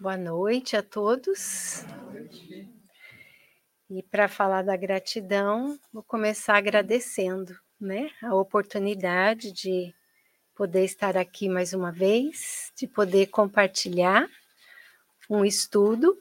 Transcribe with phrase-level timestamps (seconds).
[0.00, 1.84] Boa noite a todos.
[3.90, 9.92] E para falar da gratidão, vou começar agradecendo, né, a oportunidade de
[10.54, 14.28] poder estar aqui mais uma vez, de poder compartilhar
[15.28, 16.16] um estudo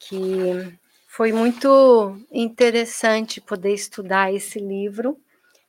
[0.00, 0.76] que
[1.06, 5.16] foi muito interessante poder estudar esse livro,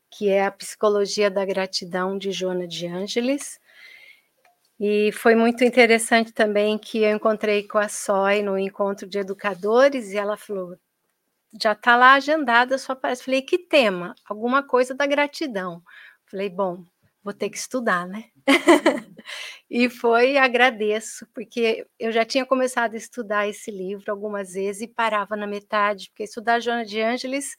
[0.10, 3.60] que é a Psicologia da Gratidão de Joana de Ângeles
[4.80, 10.12] e foi muito interessante também que eu encontrei com a Soy no encontro de educadores
[10.12, 10.78] e ela falou:
[11.62, 13.16] já está lá agendada só para.
[13.16, 14.16] Falei: que tema?
[14.26, 15.82] Alguma coisa da gratidão.
[16.26, 16.84] Falei: bom,
[17.24, 18.26] vou ter que estudar, né?
[19.70, 24.88] e foi, agradeço, porque eu já tinha começado a estudar esse livro algumas vezes e
[24.88, 27.56] parava na metade, porque estudar Joana de Ângeles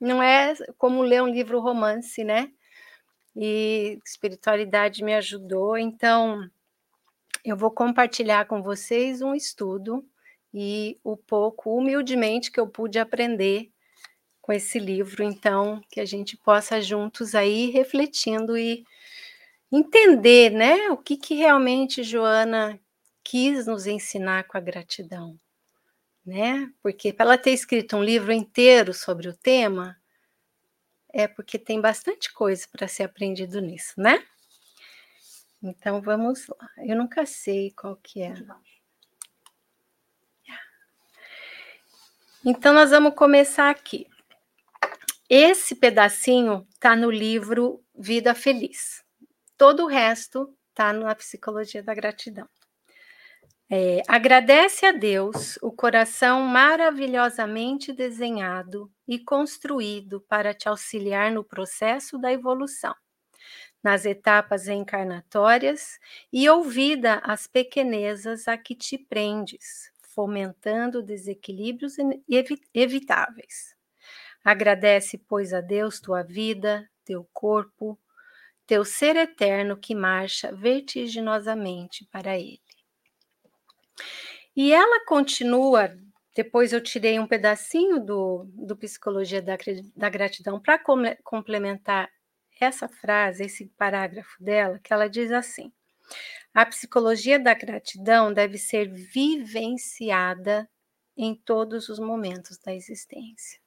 [0.00, 2.50] não é como ler um livro romance, né?
[3.36, 5.76] E espiritualidade me ajudou.
[5.76, 6.48] Então,
[7.44, 10.04] eu vou compartilhar com vocês um estudo
[10.52, 13.70] e o pouco, humildemente, que eu pude aprender
[14.40, 15.24] com esse livro.
[15.24, 18.84] Então, que a gente possa juntos aí refletindo e
[19.72, 22.78] entender, né, o que, que realmente Joana
[23.24, 25.36] quis nos ensinar com a gratidão,
[26.24, 26.70] né?
[26.82, 29.96] Porque para ela ter escrito um livro inteiro sobre o tema,
[31.14, 34.22] é porque tem bastante coisa para ser aprendido nisso, né?
[35.62, 36.70] Então vamos lá.
[36.78, 38.34] Eu nunca sei qual que é.
[42.44, 44.06] Então nós vamos começar aqui.
[45.30, 49.02] Esse pedacinho está no livro Vida Feliz.
[49.56, 52.48] Todo o resto está na Psicologia da Gratidão.
[53.70, 62.18] É, agradece a Deus o coração maravilhosamente desenhado e construído para te auxiliar no processo
[62.18, 62.94] da evolução,
[63.82, 65.98] nas etapas reencarnatórias
[66.32, 71.96] e ouvida as pequenezas a que te prendes, fomentando desequilíbrios
[72.74, 73.76] evitáveis.
[74.44, 77.98] Agradece, pois, a Deus tua vida, teu corpo,
[78.66, 82.63] teu ser eterno que marcha vertiginosamente para Ele.
[84.56, 85.96] E ela continua,
[86.34, 89.56] depois eu tirei um pedacinho do, do Psicologia da,
[89.96, 90.80] da Gratidão para
[91.22, 92.10] complementar
[92.60, 95.72] essa frase, esse parágrafo dela, que ela diz assim:
[96.52, 100.68] a psicologia da gratidão deve ser vivenciada
[101.16, 103.60] em todos os momentos da existência.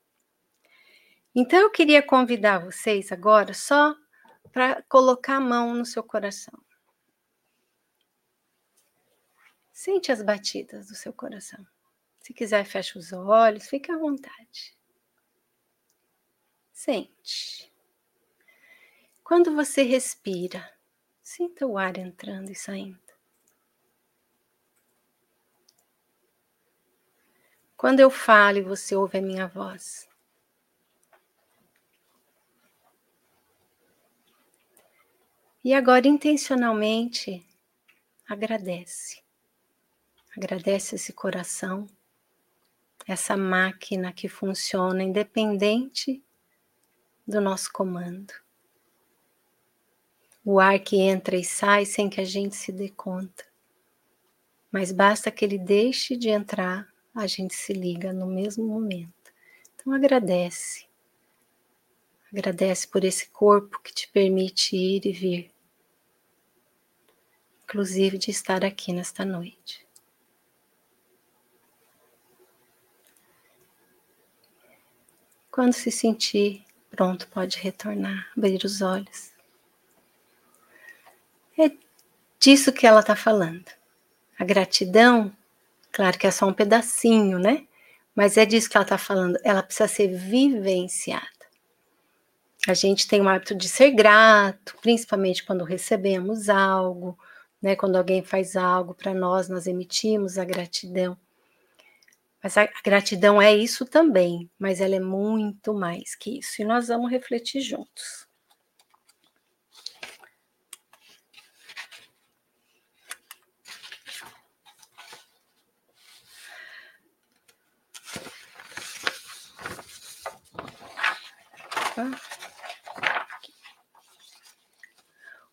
[1.35, 3.95] Então eu queria convidar vocês agora só
[4.51, 6.57] para colocar a mão no seu coração.
[9.77, 11.63] Sente as batidas do seu coração.
[12.19, 14.75] Se quiser, feche os olhos, fique à vontade.
[16.73, 17.71] Sente.
[19.23, 20.67] Quando você respira,
[21.21, 22.97] sinta o ar entrando e saindo.
[27.77, 30.09] Quando eu falo e você ouve a minha voz,
[35.63, 37.45] E agora, intencionalmente,
[38.25, 39.26] agradece.
[40.37, 41.87] Agradece esse coração,
[43.07, 46.23] essa máquina que funciona independente
[47.27, 48.31] do nosso comando.
[50.45, 53.47] O ar que entra e sai sem que a gente se dê conta.
[54.71, 59.33] Mas basta que ele deixe de entrar, a gente se liga no mesmo momento.
[59.73, 60.85] Então agradece.
[62.31, 65.51] Agradece por esse corpo que te permite ir e vir,
[67.63, 69.86] inclusive de estar aqui nesta noite.
[75.57, 79.31] Quando se sentir pronto, pode retornar, abrir os olhos.
[81.57, 81.71] É
[82.39, 83.65] disso que ela está falando.
[84.37, 85.35] A gratidão,
[85.91, 87.65] claro que é só um pedacinho, né?
[88.15, 89.39] Mas é disso que ela está falando.
[89.43, 91.25] Ela precisa ser vivenciada.
[92.67, 97.17] A gente tem o hábito de ser grato, principalmente quando recebemos algo,
[97.59, 97.75] né?
[97.75, 101.17] Quando alguém faz algo para nós, nós emitimos a gratidão.
[102.43, 106.61] Mas a gratidão é isso também, mas ela é muito mais que isso.
[106.61, 108.27] E nós vamos refletir juntos.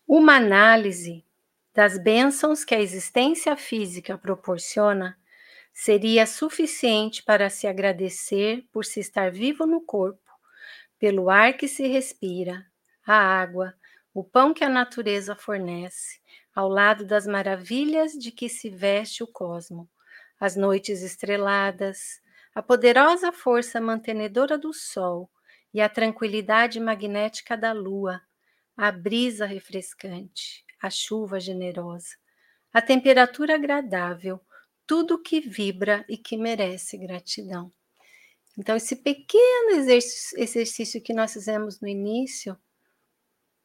[0.07, 1.25] Uma análise
[1.73, 5.17] das bênçãos que a existência física proporciona
[5.77, 10.31] seria suficiente para se agradecer por se estar vivo no corpo,
[10.97, 12.65] pelo ar que se respira,
[13.05, 13.75] a água,
[14.13, 16.21] o pão que a natureza fornece,
[16.55, 19.89] ao lado das maravilhas de que se veste o cosmo,
[20.39, 22.21] as noites estreladas,
[22.55, 25.29] a poderosa força mantenedora do sol
[25.73, 28.21] e a tranquilidade magnética da lua,
[28.77, 32.15] a brisa refrescante, a chuva generosa,
[32.71, 34.39] a temperatura agradável,
[34.87, 37.71] tudo que vibra e que merece gratidão.
[38.57, 39.71] Então, esse pequeno
[40.37, 42.57] exercício, que nós fizemos no início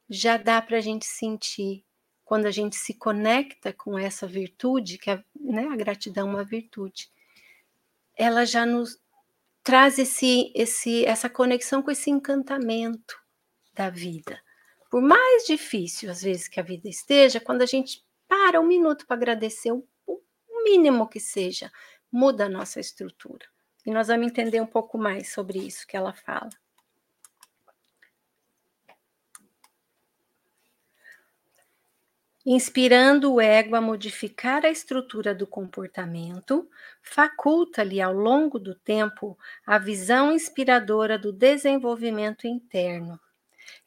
[0.09, 1.85] já dá para a gente sentir
[2.25, 6.45] quando a gente se conecta com essa virtude, que é né, a gratidão é uma
[6.45, 7.11] virtude,
[8.17, 9.01] ela já nos
[9.63, 13.17] traz esse, esse, essa conexão com esse encantamento
[13.75, 14.41] da vida.
[14.91, 19.07] Por mais difícil, às vezes, que a vida esteja, quando a gente para um minuto
[19.07, 19.85] para agradecer, o,
[20.63, 21.71] mínimo que seja,
[22.11, 23.47] muda a nossa estrutura.
[23.85, 26.51] E nós vamos entender um pouco mais sobre isso que ela fala.
[32.45, 36.69] Inspirando o ego a modificar a estrutura do comportamento,
[37.03, 43.21] faculta-lhe ao longo do tempo a visão inspiradora do desenvolvimento interno.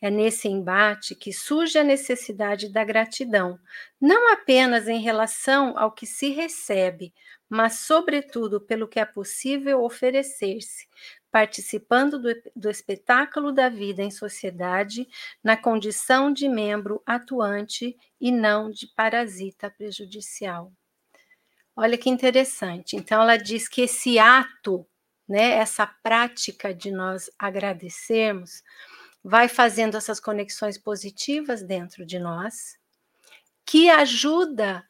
[0.01, 3.59] É nesse embate que surge a necessidade da gratidão,
[3.99, 7.13] não apenas em relação ao que se recebe,
[7.49, 10.87] mas, sobretudo, pelo que é possível oferecer-se,
[11.31, 15.07] participando do, do, espetáculo da vida em sociedade,
[15.43, 20.71] na condição de membro atuante e não de parasita prejudicial.
[21.75, 22.95] Olha que interessante.
[22.95, 24.85] Então, ela diz que esse ato,
[25.27, 28.63] né, essa prática de nós agradecermos,
[29.23, 32.77] vai fazendo essas conexões positivas dentro de nós,
[33.65, 34.85] que ajuda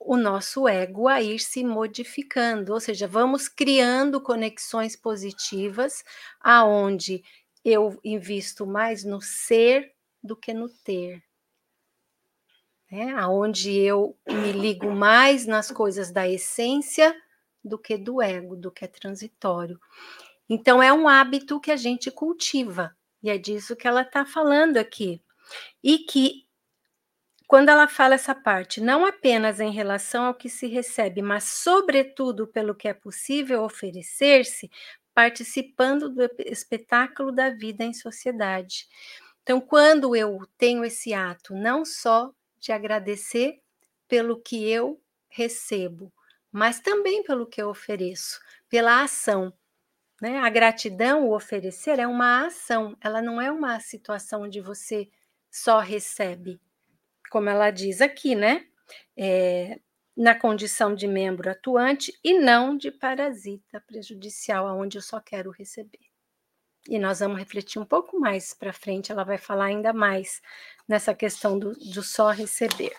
[0.00, 6.04] o nosso ego a ir se modificando, ou seja, vamos criando conexões positivas
[6.40, 7.22] aonde
[7.64, 9.92] eu invisto mais no ser
[10.22, 11.22] do que no ter.
[12.90, 13.12] Né?
[13.14, 17.14] Aonde eu me ligo mais nas coisas da essência
[17.62, 19.78] do que do ego, do que é transitório.
[20.48, 24.76] Então é um hábito que a gente cultiva, e é disso que ela está falando
[24.76, 25.22] aqui.
[25.82, 26.46] E que
[27.46, 32.46] quando ela fala essa parte, não apenas em relação ao que se recebe, mas sobretudo
[32.46, 34.70] pelo que é possível oferecer-se,
[35.14, 38.86] participando do espetáculo da vida em sociedade.
[39.42, 42.30] Então, quando eu tenho esse ato, não só
[42.60, 43.58] de agradecer
[44.06, 46.12] pelo que eu recebo,
[46.52, 49.52] mas também pelo que eu ofereço, pela ação.
[50.20, 50.38] Né?
[50.38, 55.08] A gratidão, o oferecer, é uma ação, ela não é uma situação onde você
[55.50, 56.60] só recebe
[57.28, 58.66] como ela diz aqui, né?
[59.16, 59.78] É,
[60.16, 66.00] na condição de membro atuante e não de parasita prejudicial, aonde eu só quero receber.
[66.88, 70.40] E nós vamos refletir um pouco mais para frente, ela vai falar ainda mais
[70.88, 72.96] nessa questão do, do só receber.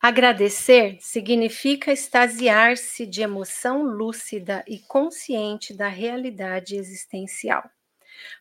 [0.00, 7.68] Agradecer significa extasiar-se de emoção lúcida e consciente da realidade existencial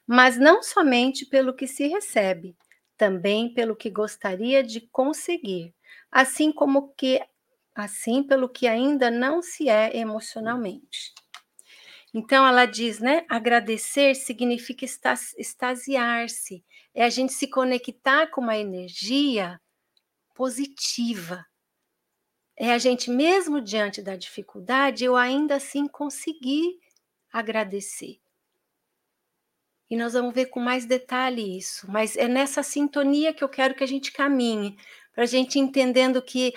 [0.05, 2.55] mas não somente pelo que se recebe,
[2.95, 5.73] também pelo que gostaria de conseguir,
[6.11, 7.21] assim como que
[7.75, 11.13] assim pelo que ainda não se é emocionalmente.
[12.11, 13.23] Então ela diz, né?
[13.29, 14.83] Agradecer significa
[15.37, 16.65] extasiar-se,
[16.95, 19.61] é a gente se conectar com uma energia
[20.33, 21.45] positiva.
[22.59, 26.79] É a gente mesmo diante da dificuldade, eu ainda assim conseguir
[27.31, 28.19] agradecer.
[29.87, 33.75] E nós vamos ver com mais detalhe isso, mas é nessa sintonia que eu quero
[33.75, 34.75] que a gente caminhe,
[35.13, 36.51] para a gente entendendo que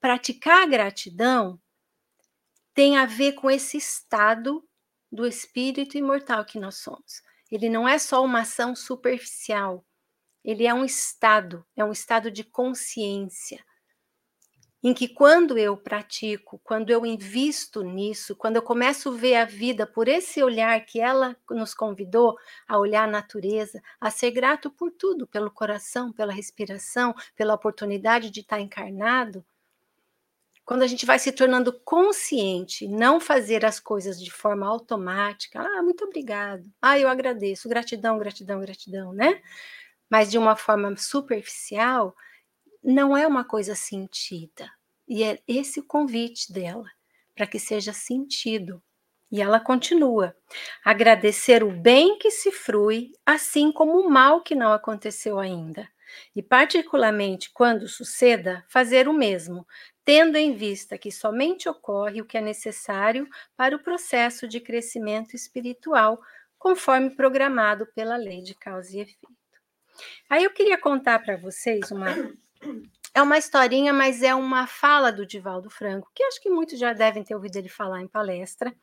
[0.00, 1.60] praticar a gratidão
[2.72, 4.64] tem a ver com esse estado
[5.10, 7.22] do espírito imortal que nós somos.
[7.50, 9.84] Ele não é só uma ação superficial,
[10.44, 13.64] ele é um estado, é um estado de consciência
[14.84, 19.46] em que quando eu pratico, quando eu invisto nisso, quando eu começo a ver a
[19.46, 22.36] vida por esse olhar que ela nos convidou
[22.68, 28.30] a olhar a natureza, a ser grato por tudo, pelo coração, pela respiração, pela oportunidade
[28.30, 29.42] de estar encarnado,
[30.66, 35.82] quando a gente vai se tornando consciente, não fazer as coisas de forma automática, ah,
[35.82, 39.40] muito obrigado, ah, eu agradeço, gratidão, gratidão, gratidão, né?
[40.10, 42.14] Mas de uma forma superficial,
[42.84, 44.70] não é uma coisa sentida.
[45.08, 46.88] E é esse o convite dela,
[47.34, 48.82] para que seja sentido.
[49.30, 50.36] E ela continua:
[50.84, 55.88] agradecer o bem que se frui, assim como o mal que não aconteceu ainda.
[56.36, 59.66] E, particularmente quando suceda, fazer o mesmo,
[60.04, 63.26] tendo em vista que somente ocorre o que é necessário
[63.56, 66.20] para o processo de crescimento espiritual,
[66.58, 69.28] conforme programado pela lei de causa e efeito.
[70.28, 72.14] Aí eu queria contar para vocês uma
[73.14, 76.92] é uma historinha, mas é uma fala do Divaldo Franco, que acho que muitos já
[76.92, 78.74] devem ter ouvido ele falar em palestra,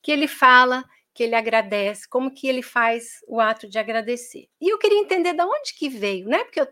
[0.00, 4.48] que ele fala que ele agradece, como que ele faz o ato de agradecer.
[4.60, 6.44] E eu queria entender de onde que veio, né?
[6.44, 6.68] Porque eu,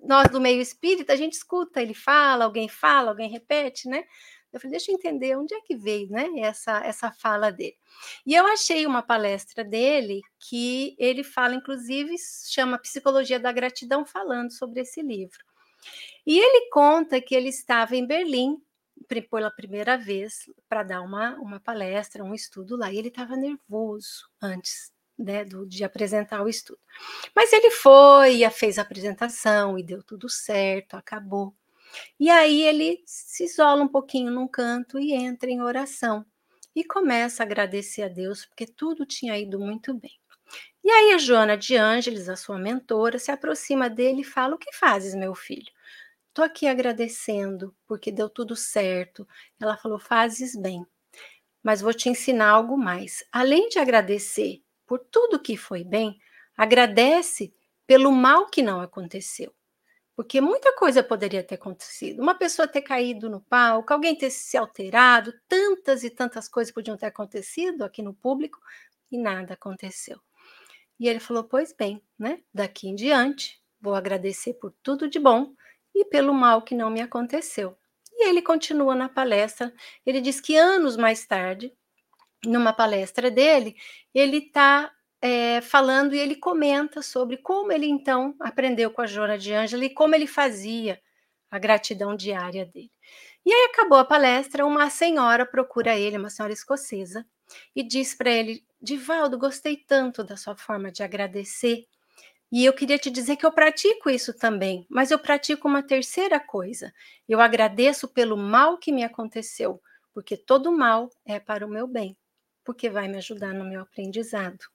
[0.00, 4.04] nós do meio espírita, a gente escuta, ele fala, alguém fala, alguém repete, né?
[4.52, 7.76] Eu falei, deixa eu entender onde é que veio, né, essa, essa fala dele.
[8.24, 12.14] E eu achei uma palestra dele que ele fala, inclusive,
[12.48, 15.44] chama Psicologia da Gratidão, falando sobre esse livro.
[16.26, 18.60] E ele conta que ele estava em Berlim
[19.30, 24.28] pela primeira vez para dar uma, uma palestra, um estudo lá, e ele estava nervoso
[24.40, 26.78] antes né, do, de apresentar o estudo.
[27.34, 31.54] Mas ele foi, fez a apresentação e deu tudo certo, acabou.
[32.18, 36.24] E aí ele se isola um pouquinho num canto e entra em oração
[36.74, 40.18] e começa a agradecer a Deus porque tudo tinha ido muito bem.
[40.84, 44.58] E aí a Joana de Ângeles, a sua mentora, se aproxima dele e fala: "O
[44.58, 45.72] que fazes, meu filho?"
[46.28, 49.26] Estou aqui agradecendo porque deu tudo certo.
[49.60, 50.86] Ela falou: fazes bem,
[51.62, 53.24] mas vou te ensinar algo mais.
[53.32, 56.18] Além de agradecer por tudo que foi bem,
[56.56, 57.54] agradece
[57.86, 59.54] pelo mal que não aconteceu.
[60.16, 62.22] Porque muita coisa poderia ter acontecido.
[62.22, 66.96] Uma pessoa ter caído no palco, alguém ter se alterado, tantas e tantas coisas podiam
[66.98, 68.58] ter acontecido aqui no público
[69.12, 70.20] e nada aconteceu.
[71.04, 72.40] E ele falou: Pois bem, né?
[72.52, 75.52] Daqui em diante, vou agradecer por tudo de bom
[75.94, 77.76] e pelo mal que não me aconteceu.
[78.10, 79.70] E ele continua na palestra.
[80.06, 81.70] Ele diz que anos mais tarde,
[82.46, 83.76] numa palestra dele,
[84.14, 89.36] ele está é, falando e ele comenta sobre como ele então aprendeu com a Jona
[89.36, 90.98] de Ângela e como ele fazia
[91.50, 92.90] a gratidão diária dele.
[93.44, 97.26] E aí acabou a palestra, uma senhora procura ele, uma senhora escocesa,
[97.76, 101.86] e diz para ele: Divaldo, gostei tanto da sua forma de agradecer
[102.52, 106.38] e eu queria te dizer que eu pratico isso também, mas eu pratico uma terceira
[106.38, 106.92] coisa.
[107.28, 112.16] Eu agradeço pelo mal que me aconteceu, porque todo mal é para o meu bem,
[112.62, 114.66] porque vai me ajudar no meu aprendizado.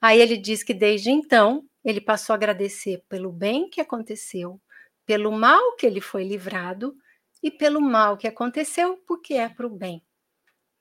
[0.00, 4.58] Aí ele diz que desde então ele passou a agradecer pelo bem que aconteceu,
[5.04, 6.96] pelo mal que ele foi livrado
[7.42, 10.00] e pelo mal que aconteceu, porque é para o bem.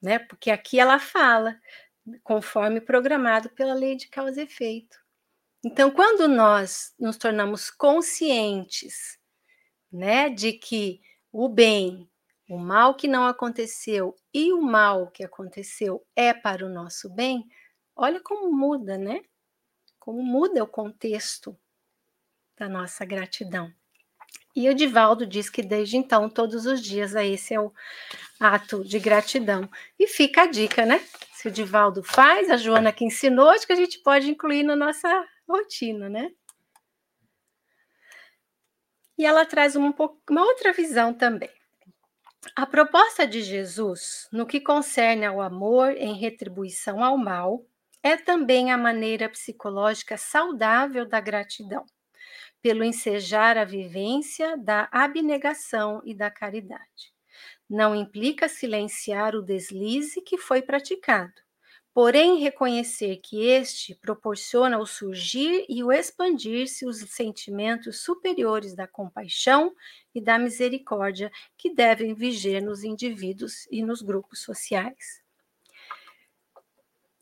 [0.02, 0.20] Né?
[0.20, 1.60] Porque aqui ela fala,
[2.24, 4.98] conforme programado pela lei de causa e efeito.
[5.64, 9.20] Então, quando nós nos tornamos conscientes,
[9.92, 11.02] né, de que
[11.32, 12.10] o bem,
[12.50, 17.46] o mal que não aconteceu e o mal que aconteceu é para o nosso bem,
[17.96, 19.22] olha como muda, né?
[20.00, 21.58] Como muda o contexto
[22.58, 23.74] da nossa gratidão.
[24.56, 27.72] E o Divaldo diz que desde então, todos os dias, esse é o
[28.40, 29.70] ato de gratidão.
[29.98, 31.00] E fica a dica, né?
[31.34, 34.76] Se o Divaldo faz, a Joana que ensinou, acho que a gente pode incluir na
[34.76, 36.32] nossa rotina, né?
[39.18, 41.50] E ela traz um pouco, uma outra visão também.
[42.56, 47.66] A proposta de Jesus, no que concerne ao amor em retribuição ao mal,
[48.02, 51.86] é também a maneira psicológica saudável da gratidão,
[52.62, 57.14] pelo ensejar a vivência da abnegação e da caridade.
[57.70, 61.34] Não implica silenciar o deslize que foi praticado,
[61.94, 69.74] porém reconhecer que este proporciona o surgir e o expandir-se os sentimentos superiores da compaixão
[70.14, 75.22] e da misericórdia que devem viger nos indivíduos e nos grupos sociais.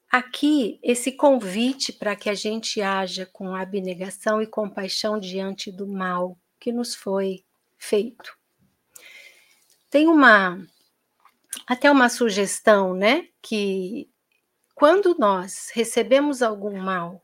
[0.10, 6.38] Aqui, esse convite para que a gente haja com abnegação e compaixão diante do mal
[6.60, 7.44] que nos foi
[7.78, 8.38] feito.
[9.90, 10.66] Tem uma
[11.66, 14.10] até uma sugestão, né, que
[14.74, 17.22] quando nós recebemos algum mal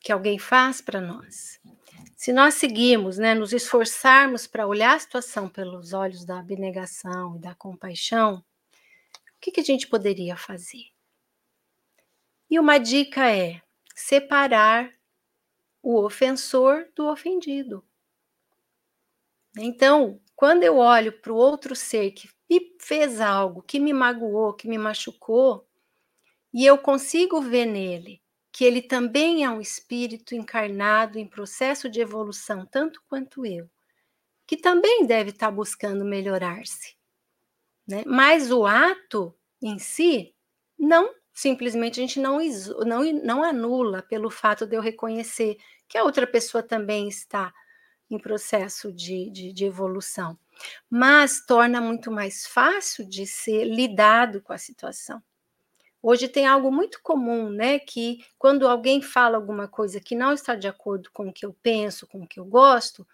[0.00, 1.60] que alguém faz para nós,
[2.16, 7.38] se nós seguirmos, né, nos esforçarmos para olhar a situação pelos olhos da abnegação e
[7.38, 8.44] da compaixão,
[9.36, 10.89] o que, que a gente poderia fazer?
[12.50, 13.62] E uma dica é
[13.94, 14.92] separar
[15.82, 17.84] o ofensor do ofendido.
[19.56, 22.28] Então, quando eu olho para o outro ser que
[22.80, 25.66] fez algo, que me magoou, que me machucou,
[26.52, 28.20] e eu consigo ver nele
[28.52, 33.70] que ele também é um espírito encarnado em processo de evolução, tanto quanto eu,
[34.46, 36.96] que também deve estar buscando melhorar-se.
[37.86, 38.02] Né?
[38.06, 40.34] Mas o ato em si,
[40.78, 42.38] não, simplesmente a gente não,
[42.86, 45.56] não, não anula pelo fato de eu reconhecer
[45.88, 47.52] que a outra pessoa também está
[48.10, 50.38] em processo de, de, de evolução.
[50.88, 55.22] Mas torna muito mais fácil de ser lidado com a situação
[56.02, 57.78] Hoje tem algo muito comum, né?
[57.78, 61.54] Que quando alguém fala alguma coisa que não está de acordo com o que eu
[61.62, 63.06] penso, com o que eu gosto,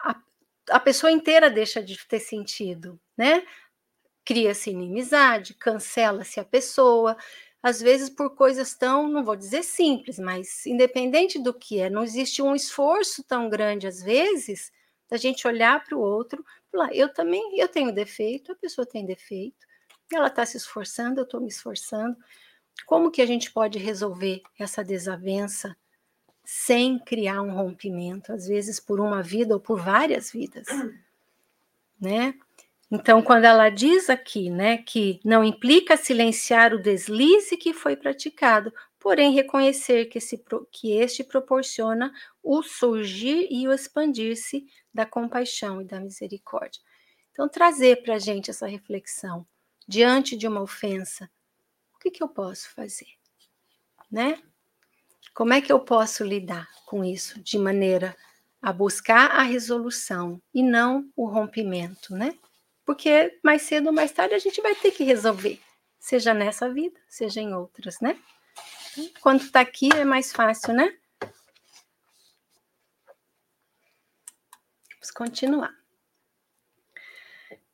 [0.00, 0.20] a,
[0.70, 3.46] a pessoa inteira deixa de ter sentido, né?
[4.24, 7.16] Cria-se inimizade, cancela-se a pessoa,
[7.62, 12.02] às vezes por coisas tão, não vou dizer simples, mas independente do que é, não
[12.02, 14.70] existe um esforço tão grande às vezes
[15.08, 19.04] da gente olhar para o outro, falar, eu também, eu tenho defeito, a pessoa tem
[19.06, 19.66] defeito,
[20.12, 22.16] ela está se esforçando, eu estou me esforçando.
[22.86, 25.76] Como que a gente pode resolver essa desavença
[26.44, 30.66] sem criar um rompimento, às vezes por uma vida ou por várias vidas,
[31.98, 32.34] né?
[32.94, 38.72] Então, quando ela diz aqui, né, que não implica silenciar o deslize que foi praticado,
[39.00, 45.84] porém reconhecer que, esse, que este proporciona o surgir e o expandir-se da compaixão e
[45.84, 46.80] da misericórdia.
[47.32, 49.44] Então, trazer para a gente essa reflexão
[49.88, 51.28] diante de uma ofensa,
[51.96, 53.08] o que, que eu posso fazer?
[54.08, 54.40] Né?
[55.34, 58.16] Como é que eu posso lidar com isso de maneira
[58.62, 62.38] a buscar a resolução e não o rompimento, né?
[62.84, 65.60] Porque mais cedo ou mais tarde a gente vai ter que resolver,
[65.98, 68.18] seja nessa vida, seja em outras, né?
[69.20, 70.96] Quando está aqui é mais fácil, né?
[74.92, 75.74] Vamos continuar.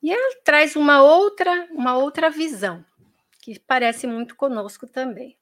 [0.02, 2.84] E ela traz uma outra, uma outra visão,
[3.42, 5.36] que parece muito conosco também.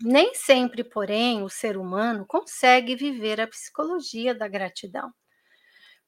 [0.00, 5.12] Nem sempre, porém, o ser humano consegue viver a psicologia da gratidão.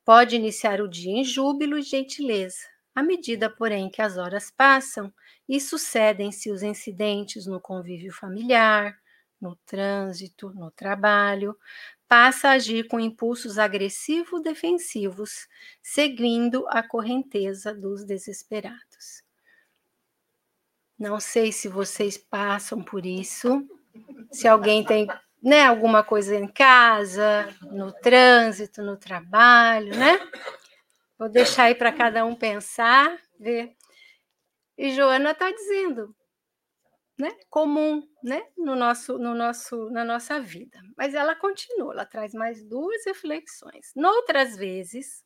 [0.06, 2.68] Pode iniciar o dia em júbilo e gentileza.
[2.94, 5.12] À medida, porém, que as horas passam
[5.48, 8.96] e sucedem-se os incidentes no convívio familiar,
[9.40, 11.58] no trânsito, no trabalho,
[12.06, 15.48] passa a agir com impulsos agressivo-defensivos,
[15.82, 19.24] seguindo a correnteza dos desesperados.
[20.96, 23.68] Não sei se vocês passam por isso,
[24.30, 25.08] se alguém tem
[25.46, 30.18] né, alguma coisa em casa, no trânsito, no trabalho, né?
[31.16, 33.72] Vou deixar aí para cada um pensar, ver.
[34.76, 36.12] E Joana está dizendo,
[37.16, 40.80] né, comum, né, no nosso, no nosso, na nossa vida.
[40.98, 43.92] Mas ela continua, ela traz mais duas reflexões.
[43.94, 45.24] Noutras vezes,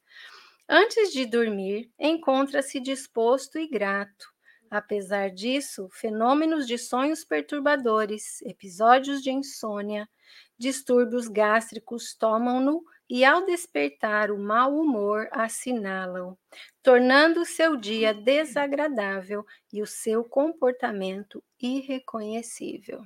[0.69, 4.29] antes de dormir, encontra-se disposto e grato.
[4.71, 10.09] Apesar disso, fenômenos de sonhos perturbadores, episódios de insônia,
[10.57, 16.39] distúrbios gástricos tomam-no e, ao despertar, o mau humor assinalam,
[16.83, 23.05] tornando o seu dia desagradável e o seu comportamento irreconhecível.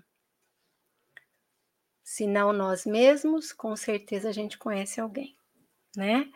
[2.03, 5.35] Se não nós mesmos, com certeza a gente conhece alguém,
[5.97, 6.31] né?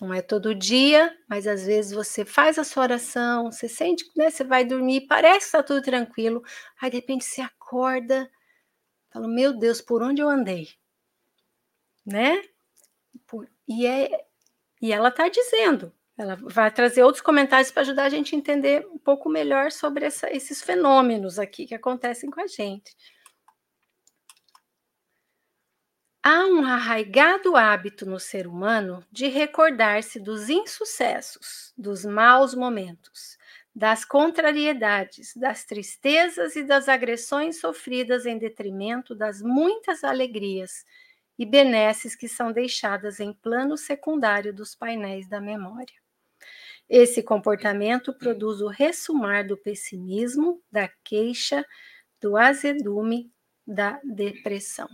[0.00, 4.28] Não é todo dia, mas às vezes você faz a sua oração, você sente, né?
[4.30, 6.42] Você vai dormir, parece que está tudo tranquilo,
[6.80, 8.28] aí de repente você acorda,
[9.12, 10.68] fala: Meu Deus, por onde eu andei?
[12.04, 12.42] Né?
[13.68, 14.26] E, é,
[14.82, 18.86] e ela está dizendo, ela vai trazer outros comentários para ajudar a gente a entender
[18.86, 22.94] um pouco melhor sobre essa, esses fenômenos aqui que acontecem com a gente.
[26.26, 33.36] Há um arraigado hábito no ser humano de recordar-se dos insucessos, dos maus momentos,
[33.74, 40.86] das contrariedades, das tristezas e das agressões sofridas em detrimento das muitas alegrias
[41.38, 46.00] e benesses que são deixadas em plano secundário dos painéis da memória.
[46.88, 51.66] Esse comportamento produz o ressumar do pessimismo, da queixa,
[52.18, 53.30] do azedume,
[53.66, 54.88] da depressão.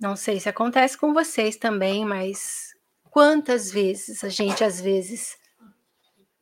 [0.00, 2.74] Não sei se acontece com vocês também, mas
[3.10, 5.38] quantas vezes a gente às vezes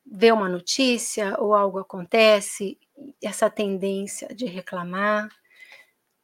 [0.07, 2.79] vê uma notícia ou algo acontece,
[3.21, 5.29] essa tendência de reclamar,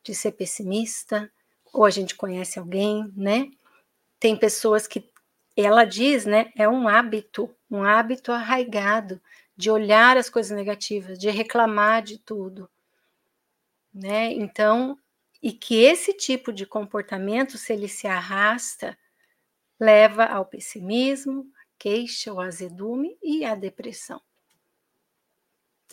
[0.05, 1.29] de ser pessimista,
[1.73, 3.51] ou a gente conhece alguém, né?
[4.21, 5.11] Tem pessoas que
[5.57, 9.21] ela diz, né, é um hábito, um hábito arraigado
[9.57, 12.71] de olhar as coisas negativas, de reclamar de tudo,
[13.93, 14.33] né?
[14.33, 14.99] Então,
[15.45, 18.97] e que esse tipo de comportamento, se ele se arrasta,
[19.79, 21.47] leva ao pessimismo,
[21.79, 24.23] queixa, ao azedume e à depressão.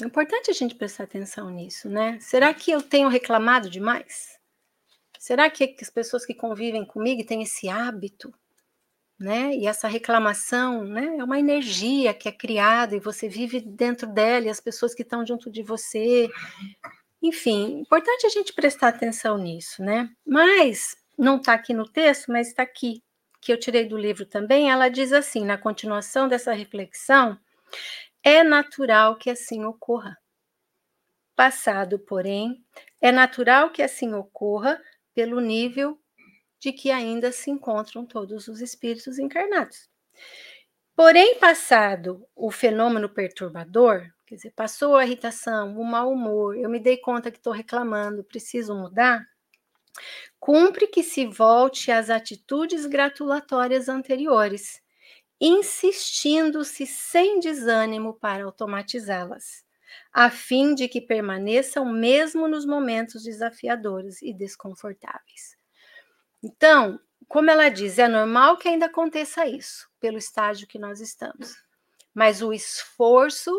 [0.01, 2.17] É importante a gente prestar atenção nisso, né?
[2.21, 4.39] Será que eu tenho reclamado demais?
[5.19, 8.33] Será que as pessoas que convivem comigo têm esse hábito,
[9.19, 9.53] né?
[9.53, 11.17] E essa reclamação, né?
[11.17, 15.01] É uma energia que é criada e você vive dentro dela e as pessoas que
[15.01, 16.29] estão junto de você.
[17.21, 20.09] Enfim, importante a gente prestar atenção nisso, né?
[20.25, 23.03] Mas não está aqui no texto, mas está aqui,
[23.39, 24.71] que eu tirei do livro também.
[24.71, 27.37] Ela diz assim, na continuação dessa reflexão,
[28.23, 30.17] é natural que assim ocorra.
[31.35, 32.63] passado, porém,
[33.01, 34.79] é natural que assim ocorra
[35.13, 35.99] pelo nível
[36.59, 39.89] de que ainda se encontram todos os espíritos encarnados.
[40.95, 46.79] Porém, passado o fenômeno perturbador, quer dizer, passou a irritação, o mau humor, eu me
[46.79, 49.27] dei conta que estou reclamando, preciso mudar,
[50.39, 54.81] cumpre que se volte às atitudes gratulatórias anteriores,
[55.37, 59.65] insistindo-se sem desânimo para automatizá-las,
[60.13, 65.57] a fim de que permaneçam mesmo nos momentos desafiadores e desconfortáveis.
[66.41, 71.53] Então, como ela diz, é normal que ainda aconteça isso, pelo estágio que nós estamos.
[72.13, 73.51] Mas o esforço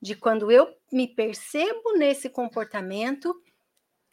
[0.00, 3.34] de quando eu me percebo nesse comportamento,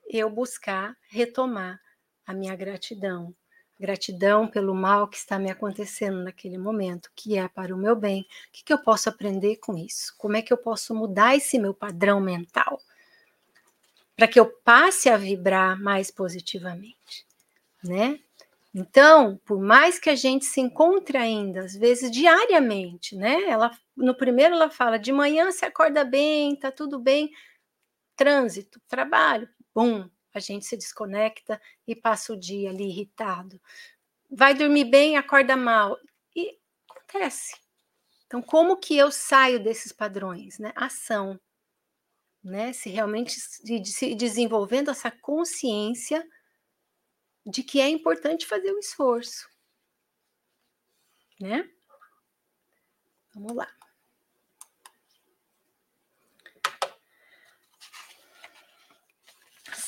[0.09, 1.79] eu buscar retomar
[2.25, 3.33] a minha gratidão.
[3.79, 8.21] Gratidão pelo mal que está me acontecendo naquele momento, que é para o meu bem.
[8.21, 10.15] O que, que eu posso aprender com isso?
[10.17, 12.81] Como é que eu posso mudar esse meu padrão mental?
[14.15, 17.25] Para que eu passe a vibrar mais positivamente,
[17.83, 18.19] né?
[18.73, 23.43] Então, por mais que a gente se encontre ainda, às vezes diariamente, né?
[23.43, 27.31] Ela, no primeiro ela fala, de manhã se acorda bem, tá tudo bem,
[28.15, 33.59] trânsito, trabalho, bum, a gente se desconecta e passa o dia ali irritado.
[34.29, 35.97] Vai dormir bem, acorda mal.
[36.35, 36.57] E
[36.89, 37.55] acontece.
[38.25, 40.59] Então, como que eu saio desses padrões?
[40.59, 40.71] Né?
[40.75, 41.39] Ação.
[42.43, 42.71] Né?
[42.73, 46.25] Se realmente se desenvolvendo essa consciência
[47.45, 49.49] de que é importante fazer o esforço.
[51.39, 51.67] Né?
[53.33, 53.76] Vamos lá.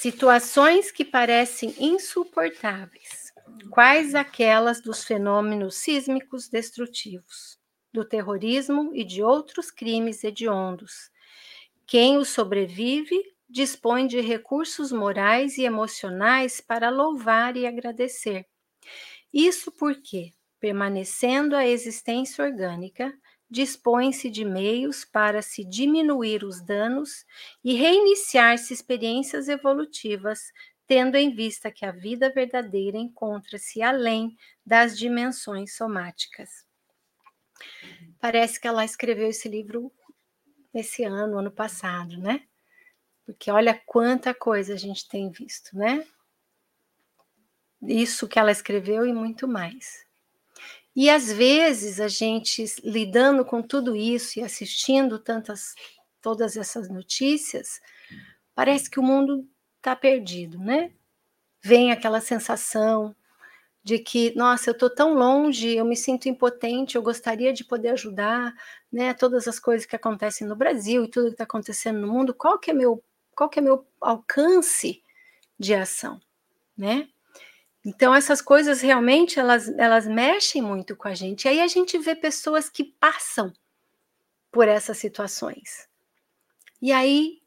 [0.02, 3.34] Situações que parecem insuportáveis.
[3.70, 7.60] Quais aquelas dos fenômenos sísmicos destrutivos,
[7.92, 11.12] do terrorismo e de outros crimes hediondos?
[11.86, 18.46] Quem os sobrevive dispõe de recursos morais e emocionais para louvar e agradecer.
[19.34, 20.32] Isso porque,
[20.62, 23.14] permanecendo a existência orgânica,
[23.50, 27.26] dispõe-se de meios para se diminuir os danos
[27.64, 30.52] e reiniciar-se experiências evolutivas,
[30.86, 36.66] tendo em vista que a vida verdadeira encontra-se além das dimensões somáticas.
[38.20, 39.92] Parece que ela escreveu esse livro
[40.74, 42.44] esse ano, ano passado, né?
[43.26, 46.06] Porque olha quanta coisa a gente tem visto, né?
[47.82, 50.06] Isso que ela escreveu e muito mais.
[50.96, 55.76] E às vezes a gente lidando com tudo isso e assistindo tantas
[56.22, 57.80] todas essas notícias,
[58.54, 59.48] parece que o mundo
[59.78, 60.92] está perdido, né?
[61.64, 63.16] Vem aquela sensação
[63.84, 67.90] de que, nossa, eu estou tão longe, eu me sinto impotente, eu gostaria de poder
[67.90, 68.54] ajudar,
[68.92, 69.14] né?
[69.14, 72.60] Todas as coisas que acontecem no Brasil e tudo que está acontecendo no mundo, qual
[72.60, 73.04] que é meu,
[73.36, 75.02] qual que é meu alcance
[75.58, 76.20] de ação,
[76.78, 77.08] né?
[77.90, 81.46] Então essas coisas realmente elas, elas mexem muito com a gente.
[81.46, 83.52] E aí a gente vê pessoas que passam
[84.52, 85.90] por essas situações.
[86.80, 87.42] E aí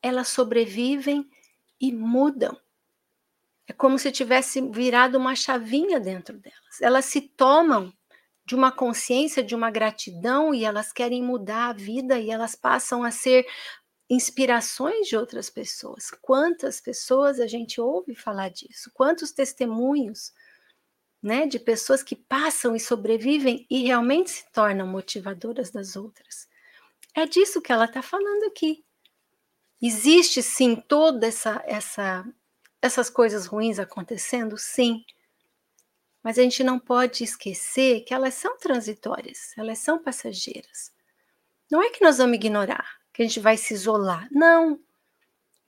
[0.00, 1.28] elas sobrevivem
[1.80, 2.56] e mudam.
[3.66, 6.80] É como se tivesse virado uma chavinha dentro delas.
[6.80, 7.92] Elas se tomam
[8.44, 13.02] de uma consciência, de uma gratidão e elas querem mudar a vida e elas passam
[13.02, 13.44] a ser
[14.08, 16.10] inspirações de outras pessoas.
[16.22, 18.90] Quantas pessoas a gente ouve falar disso?
[18.94, 20.32] Quantos testemunhos,
[21.22, 26.48] né, de pessoas que passam e sobrevivem e realmente se tornam motivadoras das outras?
[27.14, 28.84] É disso que ela está falando aqui.
[29.82, 32.24] Existe sim toda essa essa
[32.80, 35.04] essas coisas ruins acontecendo, sim.
[36.22, 40.92] Mas a gente não pode esquecer que elas são transitórias, elas são passageiras.
[41.70, 44.28] Não é que nós vamos ignorar, que a gente vai se isolar.
[44.30, 44.78] Não.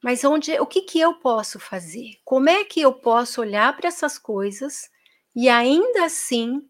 [0.03, 2.21] Mas onde, o que, que eu posso fazer?
[2.23, 4.91] Como é que eu posso olhar para essas coisas
[5.35, 6.69] e ainda assim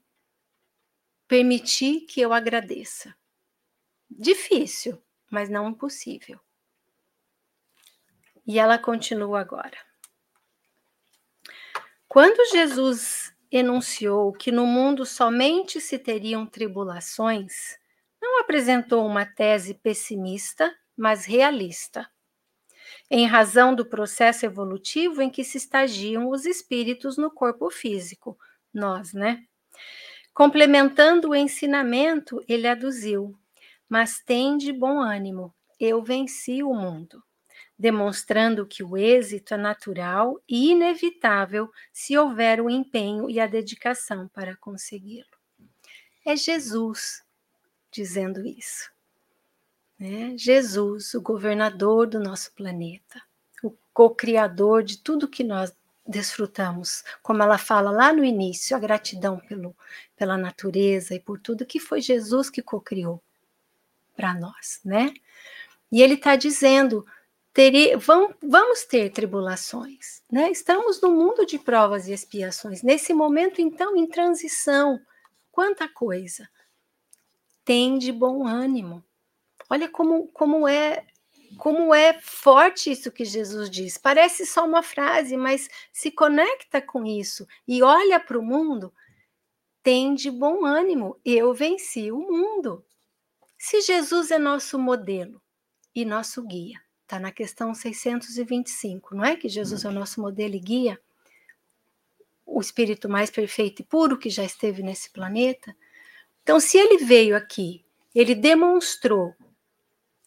[1.26, 3.12] permitir que eu agradeça?
[4.08, 6.38] Difícil, mas não impossível.
[8.46, 9.76] E ela continua agora.
[12.06, 17.76] Quando Jesus enunciou que no mundo somente se teriam tribulações,
[18.20, 22.10] não apresentou uma tese pessimista, mas realista,
[23.10, 28.38] em razão do processo evolutivo em que se estagiam os espíritos no corpo físico,
[28.72, 29.44] nós, né?
[30.34, 33.38] Complementando o ensinamento, ele aduziu:
[33.88, 37.22] Mas tem de bom ânimo, eu venci o mundo,
[37.78, 44.28] demonstrando que o êxito é natural e inevitável se houver o empenho e a dedicação
[44.28, 45.26] para consegui-lo.
[46.26, 47.22] É Jesus
[47.90, 48.90] dizendo isso.
[49.98, 50.34] Né?
[50.36, 53.20] Jesus, o governador do nosso planeta,
[53.62, 55.72] o co-criador de tudo que nós
[56.06, 59.76] desfrutamos, como ela fala lá no início, a gratidão pelo,
[60.16, 63.22] pela natureza e por tudo que foi Jesus que co-criou
[64.16, 65.12] para nós, né?
[65.92, 67.06] E ele está dizendo,
[67.52, 70.50] teria, vamos, vamos ter tribulações, né?
[70.50, 72.82] Estamos no mundo de provas e expiações.
[72.82, 74.98] Nesse momento, então, em transição,
[75.52, 76.48] quanta coisa.
[77.68, 79.04] Tem de bom ânimo.
[79.68, 81.04] Olha como, como é
[81.58, 83.98] como é forte isso que Jesus diz.
[83.98, 88.90] Parece só uma frase, mas se conecta com isso e olha para o mundo,
[89.82, 91.20] tem de bom ânimo.
[91.22, 92.82] Eu venci o mundo.
[93.58, 95.38] Se Jesus é nosso modelo
[95.94, 100.54] e nosso guia, está na questão 625, não é que Jesus é o nosso modelo
[100.54, 100.98] e guia?
[102.46, 105.76] O espírito mais perfeito e puro que já esteve nesse planeta.
[106.48, 107.84] Então, se ele veio aqui,
[108.14, 109.34] ele demonstrou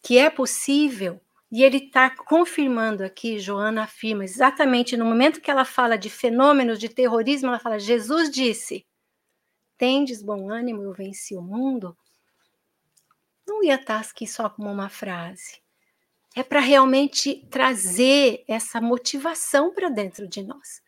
[0.00, 5.64] que é possível, e ele está confirmando aqui, Joana afirma, exatamente no momento que ela
[5.64, 8.86] fala de fenômenos de terrorismo, ela fala: Jesus disse,
[9.76, 11.98] tendes bom ânimo, eu venci o mundo.
[13.44, 15.60] Não ia estar aqui só como uma frase.
[16.36, 20.80] É para realmente trazer essa motivação para dentro de nós,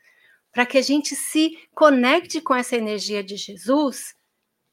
[0.53, 4.15] para que a gente se conecte com essa energia de Jesus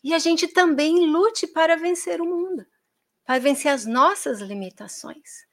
[0.04, 2.66] e a gente também lute para vencer o mundo
[3.32, 5.46] para vencer as nossas limitações.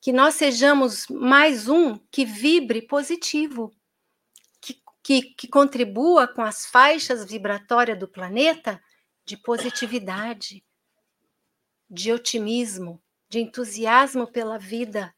[0.00, 3.72] Que nós sejamos mais um que vibre positivo,
[4.60, 8.82] que, que, que contribua com as faixas vibratórias do planeta
[9.24, 10.64] de positividade,
[11.88, 15.14] de otimismo, de entusiasmo pela vida,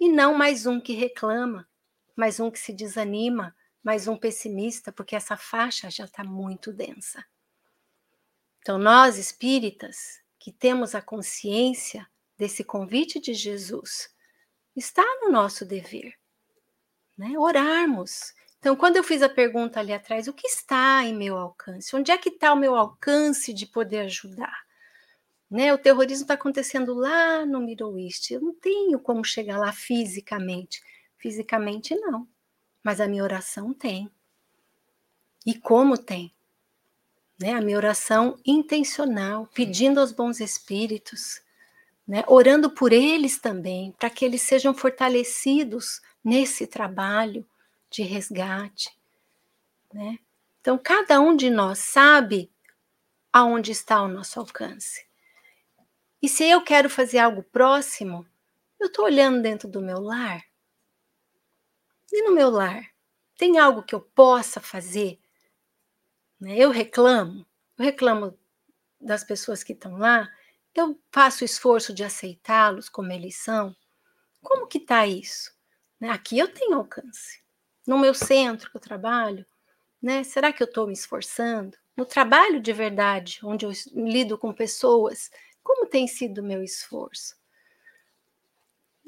[0.00, 1.68] e não mais um que reclama,
[2.16, 7.24] mais um que se desanima, mais um pessimista, porque essa faixa já está muito densa.
[8.60, 14.14] Então, nós espíritas, que temos a consciência desse convite de Jesus,
[14.76, 16.14] está no nosso dever,
[17.16, 17.38] né?
[17.38, 18.34] Orarmos.
[18.58, 21.96] Então, quando eu fiz a pergunta ali atrás, o que está em meu alcance?
[21.96, 24.64] Onde é que está o meu alcance de poder ajudar?
[25.50, 25.72] Né?
[25.72, 28.30] O terrorismo está acontecendo lá no Middle East.
[28.30, 30.82] Eu não tenho como chegar lá fisicamente.
[31.16, 32.28] Fisicamente, não.
[32.82, 34.10] Mas a minha oração tem.
[35.44, 36.32] E como tem?
[37.40, 37.54] né?
[37.54, 41.40] A minha oração intencional, pedindo aos bons espíritos,
[42.06, 42.22] né?
[42.26, 47.46] Orando por eles também, para que eles sejam fortalecidos nesse trabalho
[47.88, 48.94] de resgate,
[49.92, 50.18] né?
[50.60, 52.50] Então, cada um de nós sabe
[53.32, 55.06] aonde está o nosso alcance.
[56.20, 58.26] E se eu quero fazer algo próximo,
[58.78, 60.44] eu estou olhando dentro do meu lar.
[62.12, 62.84] E no meu lar,
[63.36, 65.18] tem algo que eu possa fazer
[66.40, 66.56] né?
[66.56, 67.44] Eu reclamo,
[67.78, 68.36] eu reclamo
[69.00, 70.28] das pessoas que estão lá,
[70.74, 73.76] eu faço o esforço de aceitá-los como eles são.
[74.42, 75.52] Como que está isso?
[76.00, 76.08] Né?
[76.10, 77.42] Aqui eu tenho alcance.
[77.86, 79.44] No meu centro que eu trabalho,
[80.00, 80.24] né?
[80.24, 81.76] será que eu estou me esforçando?
[81.96, 85.30] No trabalho de verdade, onde eu lido com pessoas,
[85.62, 87.36] como tem sido o meu esforço?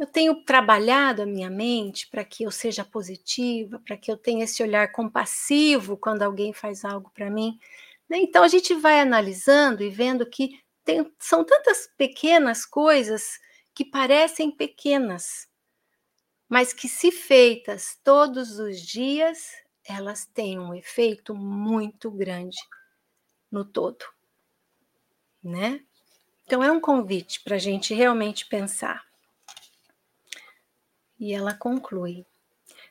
[0.02, 4.42] Eu tenho trabalhado a minha mente para que eu seja positiva, para que eu tenha
[4.42, 7.56] esse olhar compassivo quando alguém faz algo para mim.
[8.08, 8.18] Né?
[8.18, 13.38] Então a gente vai analisando e vendo que tem, são tantas pequenas coisas
[13.72, 15.48] que parecem pequenas,
[16.48, 19.52] mas que, se feitas todos os dias,
[19.84, 22.58] elas têm um efeito muito grande
[23.48, 24.04] no todo,
[25.40, 25.80] né?
[26.44, 29.11] Então é um convite para a gente realmente pensar.
[31.22, 32.26] E ela conclui: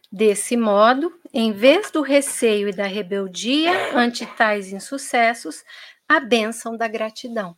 [0.10, 5.65] Desse modo, em vez do receio e da rebeldia ante tais insucessos,
[6.08, 7.58] a bênção da gratidão.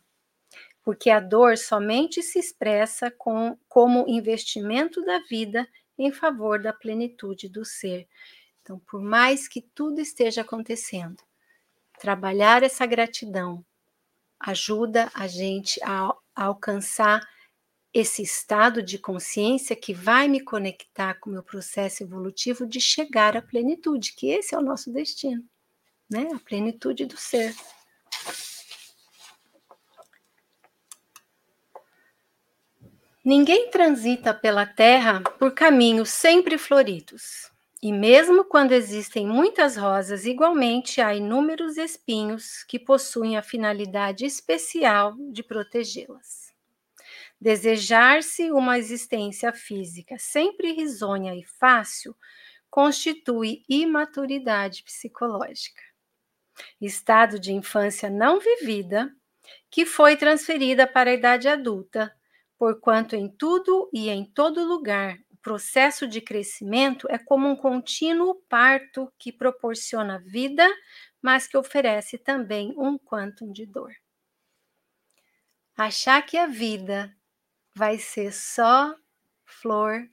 [0.82, 5.64] Porque a dor somente se expressa com, como investimento da vida
[5.96, 8.08] em favor da plenitude do ser.
[8.60, 11.22] Então, por mais que tudo esteja acontecendo,
[12.00, 13.64] trabalhar essa gratidão
[14.40, 17.24] ajuda a gente a, a alcançar
[17.94, 23.36] esse estado de consciência que vai me conectar com o meu processo evolutivo de chegar
[23.36, 25.44] à plenitude, que esse é o nosso destino,
[26.10, 26.28] né?
[26.34, 27.54] A plenitude do ser.
[33.24, 37.50] Ninguém transita pela terra por caminhos sempre floridos.
[37.80, 45.14] E mesmo quando existem muitas rosas, igualmente há inúmeros espinhos que possuem a finalidade especial
[45.30, 46.43] de protegê-las.
[47.44, 52.16] Desejar-se uma existência física sempre risonha e fácil
[52.70, 55.82] constitui imaturidade psicológica.
[56.80, 59.14] Estado de infância não vivida,
[59.70, 62.16] que foi transferida para a idade adulta,
[62.56, 68.36] porquanto em tudo e em todo lugar o processo de crescimento é como um contínuo
[68.48, 70.66] parto que proporciona vida,
[71.20, 73.92] mas que oferece também um quantum de dor.
[75.76, 77.14] Achar que a vida
[77.74, 78.94] vai ser só
[79.44, 80.08] flor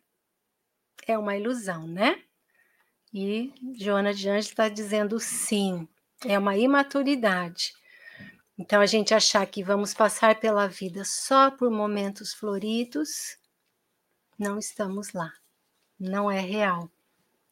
[1.08, 2.24] é uma ilusão, né?
[3.14, 5.88] E Joana de Anjos está dizendo sim,
[6.26, 7.74] é uma imaturidade.
[8.58, 13.38] Então, a gente achar que vamos passar pela vida só por momentos floridos,
[14.38, 15.34] não estamos lá,
[16.00, 16.90] não é real.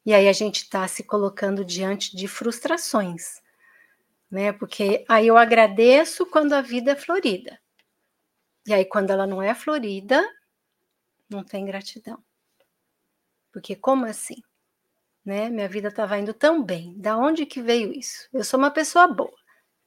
[0.06, 3.40] E aí a gente está se colocando diante de frustrações,
[4.30, 4.52] né?
[4.52, 7.60] Porque aí eu agradeço quando a vida é florida.
[8.66, 10.22] E aí, quando ela não é florida,
[11.28, 12.22] não tem gratidão.
[13.52, 14.42] Porque como assim?
[15.24, 15.48] Né?
[15.48, 16.98] Minha vida estava indo tão bem.
[16.98, 18.28] Da onde que veio isso?
[18.32, 19.38] Eu sou uma pessoa boa.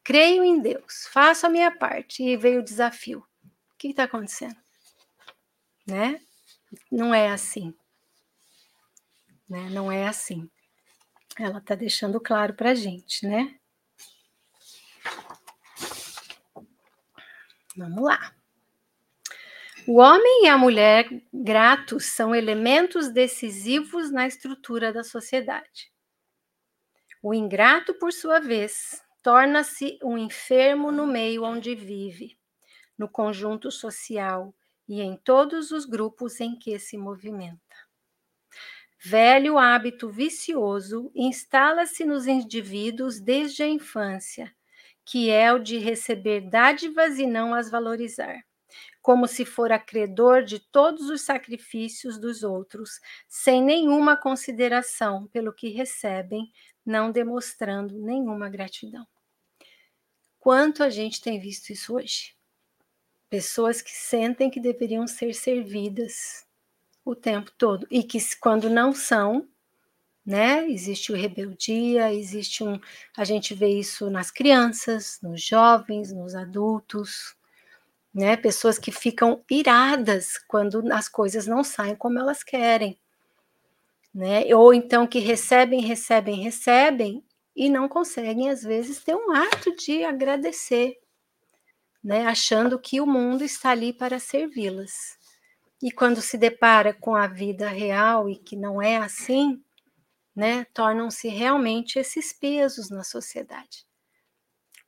[0.04, 3.26] Creio em Deus, faço a minha parte e veio o desafio.
[3.44, 4.58] O que está acontecendo?
[5.88, 6.20] Né?
[6.92, 7.74] Não é assim.
[9.50, 9.70] Né?
[9.70, 10.50] Não é assim.
[11.40, 13.58] Ela está deixando claro para a gente, né?
[17.76, 18.36] Vamos lá.
[19.86, 25.92] O homem e a mulher gratos são elementos decisivos na estrutura da sociedade.
[27.22, 32.38] O ingrato, por sua vez, torna-se um enfermo no meio onde vive,
[32.98, 34.56] no conjunto social
[34.88, 37.60] e em todos os grupos em que se movimenta.
[39.04, 44.56] Velho hábito vicioso instala-se nos indivíduos desde a infância,
[45.04, 48.42] que é o de receber dádivas e não as valorizar
[49.04, 55.68] como se for credor de todos os sacrifícios dos outros, sem nenhuma consideração pelo que
[55.68, 56.50] recebem,
[56.86, 59.06] não demonstrando nenhuma gratidão.
[60.40, 62.34] Quanto a gente tem visto isso hoje?
[63.30, 66.48] Pessoas que sentem que deveriam ser servidas
[67.04, 69.46] o tempo todo e que quando não são,
[70.26, 70.66] né?
[70.70, 72.80] Existe o rebeldia, existe um,
[73.18, 77.36] a gente vê isso nas crianças, nos jovens, nos adultos,
[78.14, 78.38] né?
[78.38, 83.00] Pessoas que ficam iradas quando as coisas não saem como elas querem,
[84.14, 84.44] né?
[84.56, 90.04] Ou então que recebem, recebem, recebem e não conseguem às vezes ter um ato de
[90.04, 91.00] agradecer,
[92.04, 92.28] né?
[92.28, 95.18] Achando que o mundo está ali para servi-las.
[95.82, 99.62] E quando se depara com a vida real e que não é assim,
[100.36, 103.86] né, tornam-se realmente esses pesos na sociedade,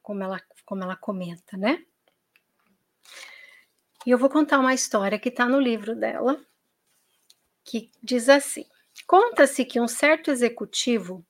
[0.02, 1.84] como ela, como ela comenta, né?
[4.06, 6.40] E eu vou contar uma história que está no livro dela,
[7.64, 8.66] que diz assim:
[9.08, 11.26] Conta-se que um certo executivo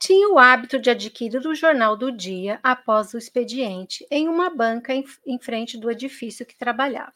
[0.00, 4.94] tinha o hábito de adquirir o jornal do dia após o expediente em uma banca
[4.94, 7.14] em, em frente do edifício que trabalhava.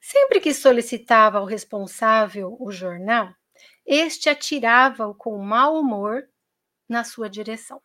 [0.00, 3.32] Sempre que solicitava ao responsável o jornal,
[3.86, 6.28] este atirava-o com mau humor
[6.88, 7.80] na sua direção.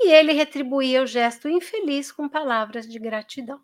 [0.00, 3.60] E ele retribuía o gesto infeliz com palavras de gratidão.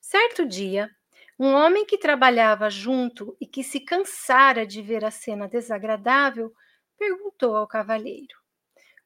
[0.00, 0.90] Certo dia,
[1.38, 6.52] um homem que trabalhava junto e que se cansara de ver a cena desagradável
[6.98, 8.34] perguntou ao cavalheiro: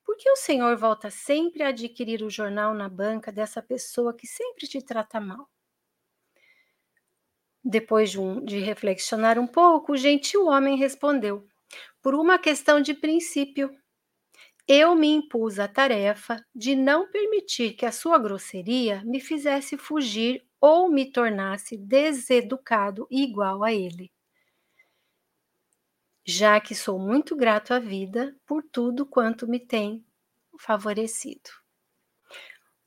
[0.05, 4.27] Por que o senhor volta sempre a adquirir o jornal na banca dessa pessoa que
[4.27, 5.49] sempre te trata mal?
[7.65, 11.47] Depois de, um, de reflexionar um pouco, o gentil homem respondeu:
[12.01, 13.71] Por uma questão de princípio.
[14.67, 20.43] Eu me impus a tarefa de não permitir que a sua grosseria me fizesse fugir
[20.67, 24.11] ou me tornasse deseducado igual a ele.
[26.25, 30.03] Já que sou muito grato à vida por tudo quanto me tem
[30.59, 31.51] favorecido.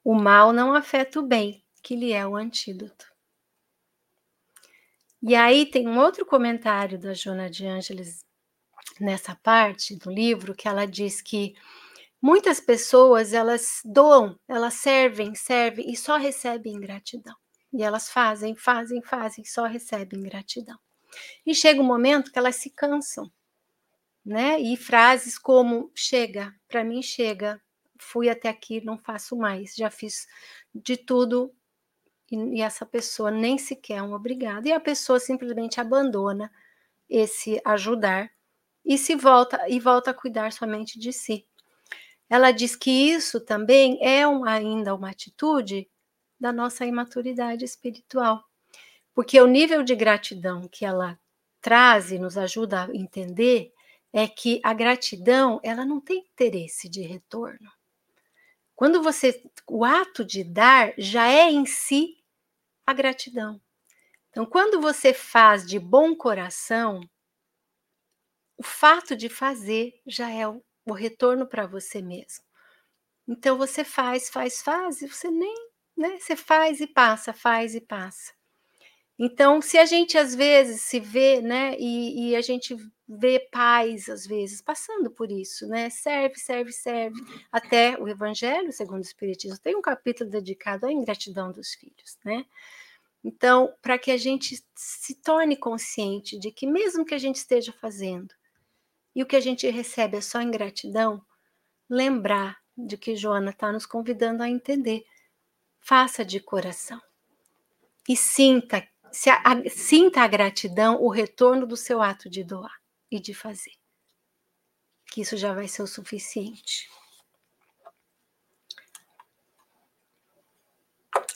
[0.03, 3.13] O mal não afeta o bem, que lhe é o antídoto.
[5.21, 8.25] E aí tem um outro comentário da Jona de Ângeles
[8.99, 11.53] nessa parte do livro que ela diz que
[12.19, 17.35] muitas pessoas elas doam, elas servem, servem e só recebem gratidão.
[17.73, 20.79] E elas fazem, fazem, fazem, só recebem gratidão.
[21.45, 23.31] E chega um momento que elas se cansam,
[24.25, 24.59] né?
[24.59, 27.61] E frases como: chega, para mim chega,
[27.99, 30.27] fui até aqui, não faço mais, já fiz
[30.73, 31.53] de tudo
[32.31, 34.67] e, e essa pessoa nem sequer é um obrigado.
[34.67, 36.51] E a pessoa simplesmente abandona
[37.09, 38.29] esse ajudar
[38.85, 41.45] e se volta e volta a cuidar somente de si.
[42.29, 45.89] Ela diz que isso também é um, ainda uma atitude
[46.39, 48.43] da nossa imaturidade espiritual.
[49.13, 51.19] Porque o nível de gratidão que ela
[51.61, 53.73] traz e nos ajuda a entender
[54.13, 57.71] é que a gratidão, ela não tem interesse de retorno.
[58.75, 59.43] Quando você.
[59.67, 62.23] O ato de dar já é em si
[62.85, 63.59] a gratidão.
[64.29, 67.01] Então, quando você faz de bom coração,
[68.57, 72.43] o fato de fazer já é o, o retorno para você mesmo.
[73.27, 75.66] Então você faz, faz, faz, e você nem,
[75.97, 76.17] né?
[76.19, 78.37] Você faz e passa, faz e passa.
[79.19, 82.77] Então, se a gente às vezes se vê, né, e, e, a gente
[83.07, 87.19] vê pais às vezes passando por isso, né, serve, serve, serve,
[87.51, 92.45] até o Evangelho segundo o Espiritismo tem um capítulo dedicado à ingratidão dos filhos, né?
[93.23, 97.73] Então, para que a gente se torne consciente de que mesmo que a gente esteja
[97.73, 98.33] fazendo
[99.15, 101.21] e o que a gente recebe é só ingratidão,
[101.89, 105.03] lembrar de que Joana está nos convidando a entender.
[105.87, 107.01] Faça de coração
[108.09, 112.77] e sinta, se a, a, sinta a gratidão, o retorno do seu ato de doar
[113.09, 113.71] e de fazer.
[115.05, 116.89] Que isso já vai ser o suficiente.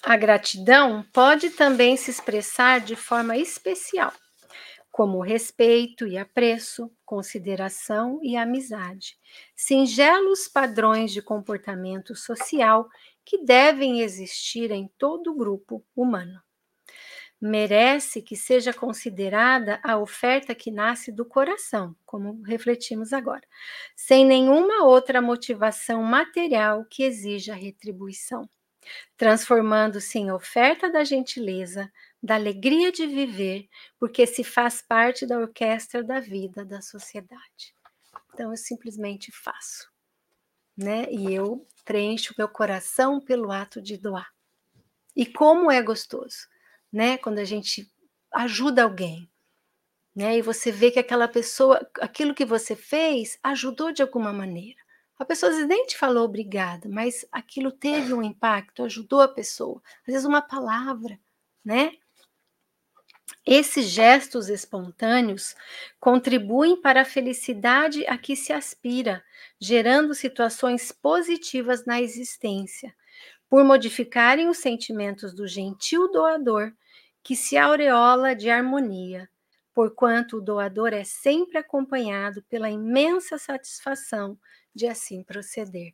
[0.03, 4.11] A gratidão pode também se expressar de forma especial
[4.91, 9.17] como respeito e apreço, consideração e amizade,
[9.55, 12.89] singelos padrões de comportamento social
[13.25, 16.41] que devem existir em todo grupo humano.
[17.39, 23.41] Merece que seja considerada a oferta que nasce do coração, como refletimos agora,
[23.95, 28.47] sem nenhuma outra motivação material que exija retribuição,
[29.17, 31.91] transformando-se em oferta da gentileza,
[32.21, 33.67] da alegria de viver,
[33.99, 37.73] porque se faz parte da orquestra da vida da sociedade.
[38.33, 39.90] Então eu simplesmente faço,
[40.77, 41.07] né?
[41.11, 44.29] E eu preencho meu coração pelo ato de doar.
[45.15, 46.47] E como é gostoso,
[46.91, 47.17] né?
[47.17, 47.91] Quando a gente
[48.33, 49.29] ajuda alguém,
[50.15, 50.37] né?
[50.37, 54.79] E você vê que aquela pessoa, aquilo que você fez, ajudou de alguma maneira.
[55.17, 59.81] A pessoa nem te falou obrigada, mas aquilo teve um impacto, ajudou a pessoa.
[60.07, 61.19] Às vezes uma palavra,
[61.63, 61.93] né?
[63.45, 65.55] Esses gestos espontâneos
[65.99, 69.23] contribuem para a felicidade a que se aspira,
[69.59, 72.93] gerando situações positivas na existência,
[73.49, 76.71] por modificarem os sentimentos do gentil doador,
[77.23, 79.27] que se aureola de harmonia,
[79.73, 84.37] porquanto o doador é sempre acompanhado pela imensa satisfação
[84.73, 85.93] de assim proceder.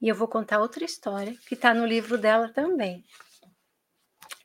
[0.00, 3.04] E eu vou contar outra história que está no livro dela também.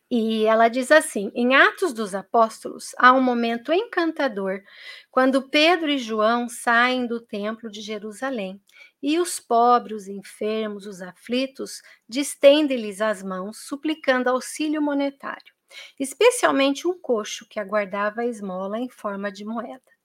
[0.10, 4.62] E ela diz assim: em Atos dos Apóstolos, há um momento encantador
[5.10, 8.62] quando Pedro e João saem do templo de Jerusalém
[9.02, 15.54] e os pobres, os enfermos, os aflitos distendem-lhes as mãos, suplicando auxílio monetário,
[16.00, 19.96] especialmente um coxo que aguardava a esmola em forma de moeda.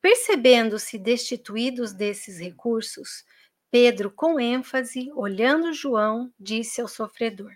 [0.00, 3.24] Percebendo-se destituídos desses recursos,
[3.70, 7.52] Pedro, com ênfase, olhando João, disse ao sofredor: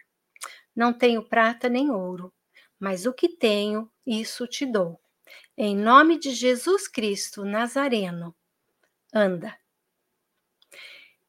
[0.75, 2.33] não tenho prata nem ouro,
[2.79, 5.01] mas o que tenho, isso te dou.
[5.57, 8.35] Em nome de Jesus Cristo Nazareno,
[9.15, 9.57] anda.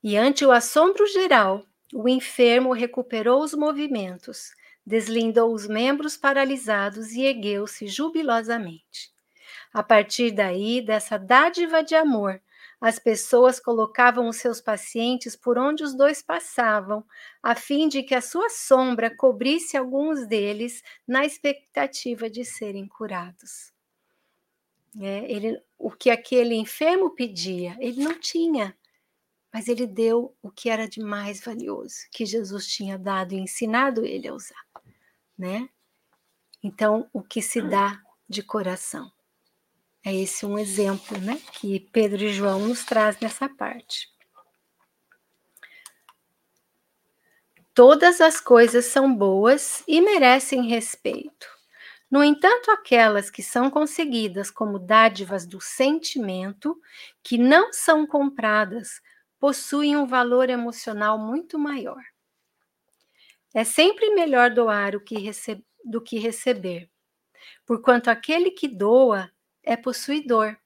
[0.01, 4.51] E ante o assombro geral, o enfermo recuperou os movimentos,
[4.85, 9.13] deslindou os membros paralisados e ergueu-se jubilosamente.
[9.71, 12.41] A partir daí, dessa dádiva de amor,
[12.83, 17.01] as pessoas colocavam os seus pacientes por onde os dois passavam,
[17.41, 23.71] a fim de que a sua sombra cobrisse alguns deles, na expectativa de serem curados.
[24.99, 28.77] É, ele, o que aquele enfermo pedia, ele não tinha,
[29.49, 34.05] mas ele deu o que era de mais valioso, que Jesus tinha dado e ensinado
[34.05, 34.65] ele a usar,
[35.37, 35.69] né?
[36.61, 39.09] Então, o que se dá de coração.
[40.05, 44.11] É esse um exemplo né, que Pedro e João nos traz nessa parte.
[47.73, 51.47] Todas as coisas são boas e merecem respeito.
[52.11, 56.79] No entanto, aquelas que são conseguidas como dádivas do sentimento,
[57.23, 59.01] que não são compradas,
[59.39, 62.03] possuem um valor emocional muito maior.
[63.53, 65.15] É sempre melhor doar que
[65.83, 66.89] do que receber,
[67.65, 69.31] porquanto aquele que doa
[69.63, 70.57] é possuidor,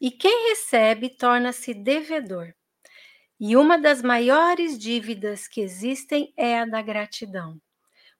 [0.00, 2.54] e quem recebe torna-se devedor.
[3.40, 7.60] E uma das maiores dívidas que existem é a da gratidão,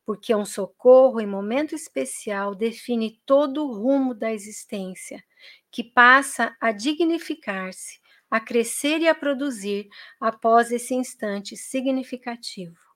[0.04, 5.22] porque um socorro em momento especial define todo o rumo da existência,
[5.70, 8.00] que passa a dignificar-se,
[8.30, 9.88] a crescer e a produzir
[10.20, 12.88] após esse instante significativo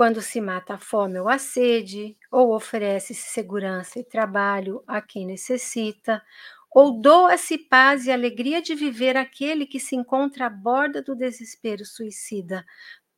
[0.00, 5.26] quando se mata a fome ou a sede, ou oferece segurança e trabalho a quem
[5.26, 6.22] necessita,
[6.70, 11.84] Ou doa-se paz e alegria de viver aquele que se encontra à borda do desespero
[11.84, 12.64] suicida.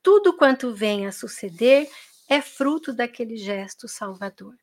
[0.01, 1.89] Tudo quanto vem a suceder
[2.27, 4.53] é fruto daquele gesto salvador.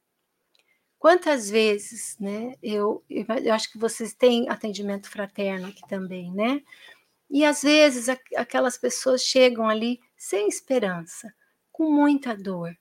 [0.99, 2.55] Quantas vezes, né?
[2.63, 6.61] Eu, eu acho que vocês têm atendimento fraterno aqui também, né?
[7.31, 11.33] E às vezes aquelas pessoas chegam ali sem esperança,
[11.81, 12.77] com muita dor.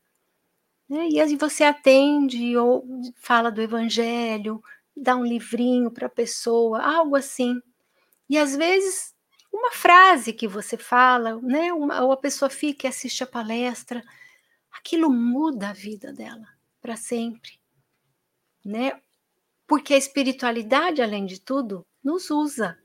[0.90, 1.08] Né?
[1.08, 2.86] E aí você atende ou
[3.16, 4.62] fala do evangelho,
[4.94, 7.62] dá um livrinho para a pessoa, algo assim.
[8.30, 9.16] E às vezes
[9.54, 11.72] uma frase que você fala, né?
[11.72, 14.04] Uma, ou a pessoa fica e assiste a palestra,
[14.70, 16.48] aquilo muda a vida dela
[16.82, 17.52] para sempre,
[18.66, 19.02] né?
[19.66, 22.78] Porque a espiritualidade, além de tudo, nos usa.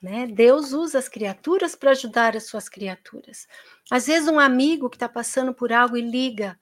[0.00, 0.26] Né?
[0.26, 3.48] Deus usa as criaturas para ajudar as suas criaturas.
[3.90, 6.58] Às vezes, um amigo que está passando por algo e liga,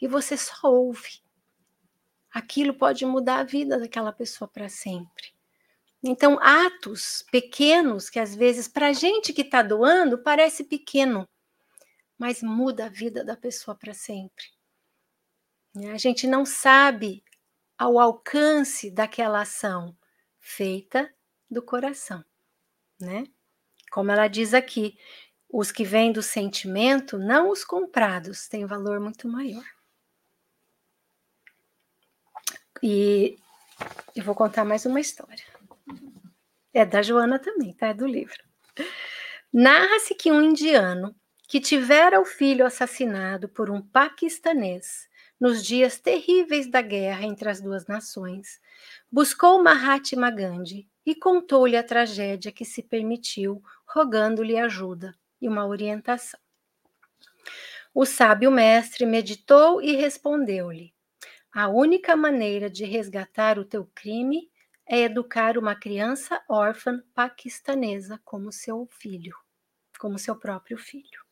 [0.00, 1.20] e você só ouve.
[2.30, 5.32] Aquilo pode mudar a vida daquela pessoa para sempre.
[6.02, 11.28] Então, atos pequenos, que às vezes, para a gente que está doando, parece pequeno,
[12.16, 14.44] mas muda a vida da pessoa para sempre.
[15.92, 17.22] A gente não sabe
[17.76, 19.96] ao alcance daquela ação
[20.40, 21.12] feita
[21.50, 22.24] do coração,
[23.00, 23.24] né?
[23.90, 24.98] Como ela diz aqui,
[25.50, 29.64] os que vêm do sentimento, não os comprados, têm valor muito maior.
[32.82, 33.38] E
[34.14, 35.44] eu vou contar mais uma história.
[36.72, 37.88] É da Joana também, tá?
[37.88, 38.42] É do livro.
[39.52, 41.14] Narra-se que um indiano
[41.48, 45.08] que tivera o filho assassinado por um paquistanês
[45.40, 48.60] nos dias terríveis da guerra entre as duas nações,
[49.10, 56.38] buscou Mahatma Gandhi e contou-lhe a tragédia que se permitiu, rogando-lhe ajuda e uma orientação.
[57.94, 60.92] O sábio mestre meditou e respondeu-lhe:
[61.50, 64.50] A única maneira de resgatar o teu crime
[64.86, 69.34] é educar uma criança órfã paquistanesa como seu filho,
[69.98, 71.24] como seu próprio filho.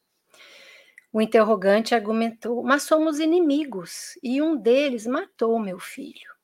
[1.13, 6.36] O interrogante argumentou: Mas somos inimigos, e um deles matou meu filho.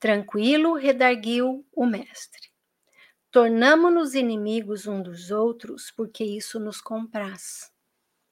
[0.00, 2.48] Tranquilo, redarguiu o mestre.
[3.30, 7.72] Tornamo-nos inimigos um dos outros porque isso nos compraz.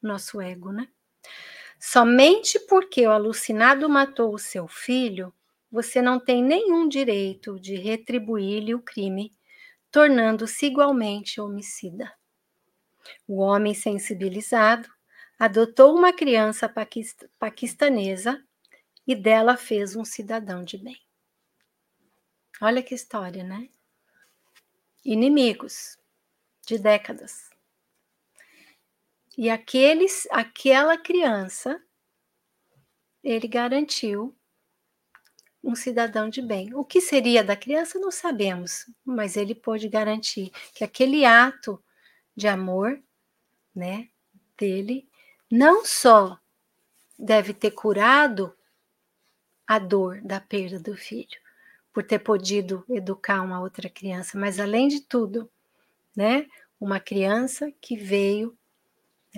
[0.02, 0.88] Nosso ego, né?
[1.78, 5.34] Somente porque o alucinado matou o seu filho,
[5.70, 9.34] você não tem nenhum direito de retribuir-lhe o crime,
[9.90, 12.12] tornando-se igualmente homicida.
[13.28, 14.88] O homem sensibilizado
[15.38, 16.72] adotou uma criança
[17.38, 18.42] paquistanesa
[19.06, 21.05] e dela fez um cidadão de bem.
[22.61, 23.68] Olha que história, né?
[25.04, 25.98] Inimigos
[26.66, 27.50] de décadas.
[29.36, 31.82] E aqueles, aquela criança,
[33.22, 34.34] ele garantiu
[35.62, 36.72] um cidadão de bem.
[36.74, 41.82] O que seria da criança não sabemos, mas ele pôde garantir que aquele ato
[42.34, 43.02] de amor,
[43.74, 44.09] né,
[44.57, 45.09] dele
[45.50, 46.38] não só
[47.18, 48.57] deve ter curado
[49.66, 51.40] a dor da perda do filho,
[51.97, 55.51] por ter podido educar uma outra criança, mas além de tudo,
[56.14, 56.47] né,
[56.78, 58.55] uma criança que veio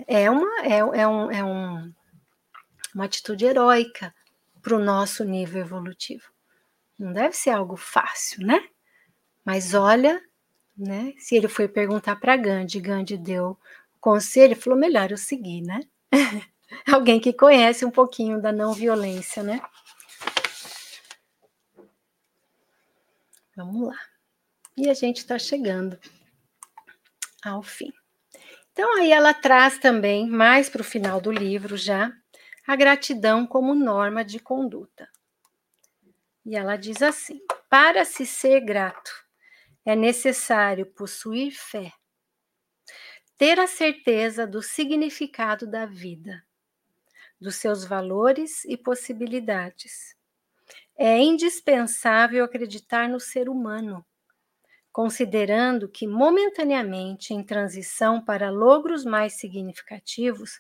[0.09, 1.95] é uma é, é um, é um,
[2.93, 4.13] uma atitude heróica
[4.61, 6.25] para o nosso nível evolutivo.
[6.99, 8.61] Não deve ser algo fácil, né?
[9.45, 10.21] Mas olha,
[10.77, 11.15] né?
[11.17, 13.57] Se ele foi perguntar para Gandhi, Gandhi deu
[14.01, 15.79] conselho, falou melhor eu seguir, né?
[16.93, 19.61] Alguém que conhece um pouquinho da não violência, né?
[23.59, 23.99] Vamos lá.
[24.77, 25.99] E a gente está chegando
[27.45, 27.93] ao fim.
[28.71, 32.13] Então, aí ela traz também, mais para o final do livro já,
[32.65, 35.09] a gratidão como norma de conduta.
[36.47, 39.11] E ela diz assim: para se ser grato,
[39.85, 41.93] é necessário possuir fé
[43.37, 46.45] ter a certeza do significado da vida,
[47.41, 50.18] dos seus valores e possibilidades.
[50.99, 54.05] É indispensável acreditar no ser humano,
[54.93, 60.59] considerando que, momentaneamente em transição para logros mais significativos,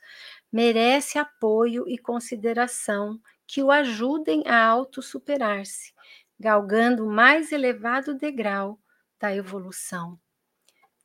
[0.52, 5.92] merece apoio e consideração que o ajudem a autossuperar-se,
[6.38, 8.78] galgando o mais elevado degrau
[9.18, 10.16] da evolução.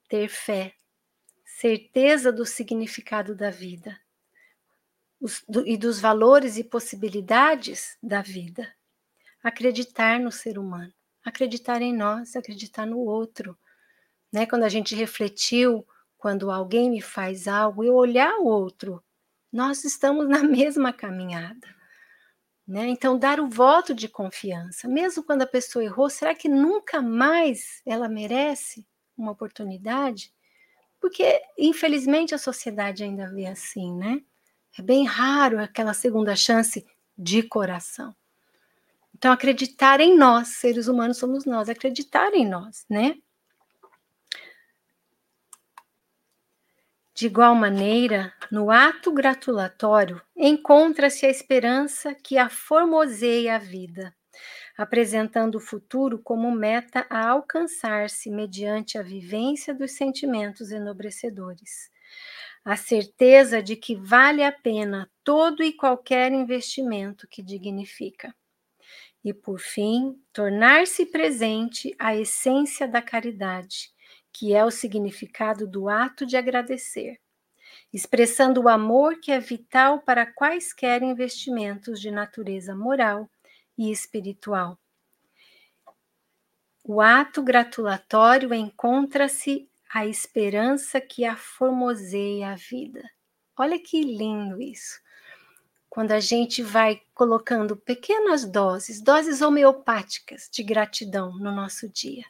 [0.08, 0.76] Ter fé
[1.44, 4.00] certeza do significado da vida
[5.24, 8.70] os, do, e dos valores e possibilidades da vida.
[9.44, 13.58] Acreditar no ser humano, acreditar em nós, acreditar no outro.
[14.32, 14.46] Né?
[14.46, 15.86] Quando a gente refletiu,
[16.18, 19.04] quando alguém me faz algo, eu olhar o outro,
[19.52, 21.68] nós estamos na mesma caminhada.
[22.66, 22.88] Né?
[22.88, 27.82] Então, dar o voto de confiança, mesmo quando a pessoa errou, será que nunca mais
[27.86, 28.88] ela merece
[29.18, 30.34] uma oportunidade?
[31.00, 34.22] Porque, infelizmente, a sociedade ainda vê assim, né?
[34.80, 36.86] É bem raro aquela segunda chance
[37.18, 38.16] de coração.
[39.24, 43.16] Então, acreditar em nós, seres humanos somos nós, acreditar em nós, né?
[47.16, 54.14] De igual maneira, no ato gratulatório encontra-se a esperança que a formoseia a vida,
[54.78, 61.90] apresentando o futuro como meta a alcançar-se mediante a vivência dos sentimentos enobrecedores.
[62.66, 68.36] A certeza de que vale a pena todo e qualquer investimento que dignifica.
[69.24, 73.94] E, por fim, tornar-se presente a essência da caridade,
[74.32, 77.20] que é o significado do ato de agradecer,
[77.94, 83.30] expressando o amor que é vital para quaisquer investimentos de natureza moral
[83.78, 84.78] e espiritual.
[86.84, 93.10] O ato gratulatório encontra-se a esperança que a formoseia a vida.
[93.56, 95.00] Olha que lindo isso.
[95.94, 102.26] Quando a gente vai colocando pequenas doses, doses homeopáticas de gratidão no nosso dia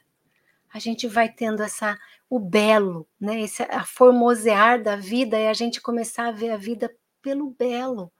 [0.74, 1.96] a gente vai tendo essa
[2.28, 3.42] o belo, né?
[3.42, 6.92] Esse a formosear da vida e a gente começar a ver a vida
[7.22, 8.12] pelo belo.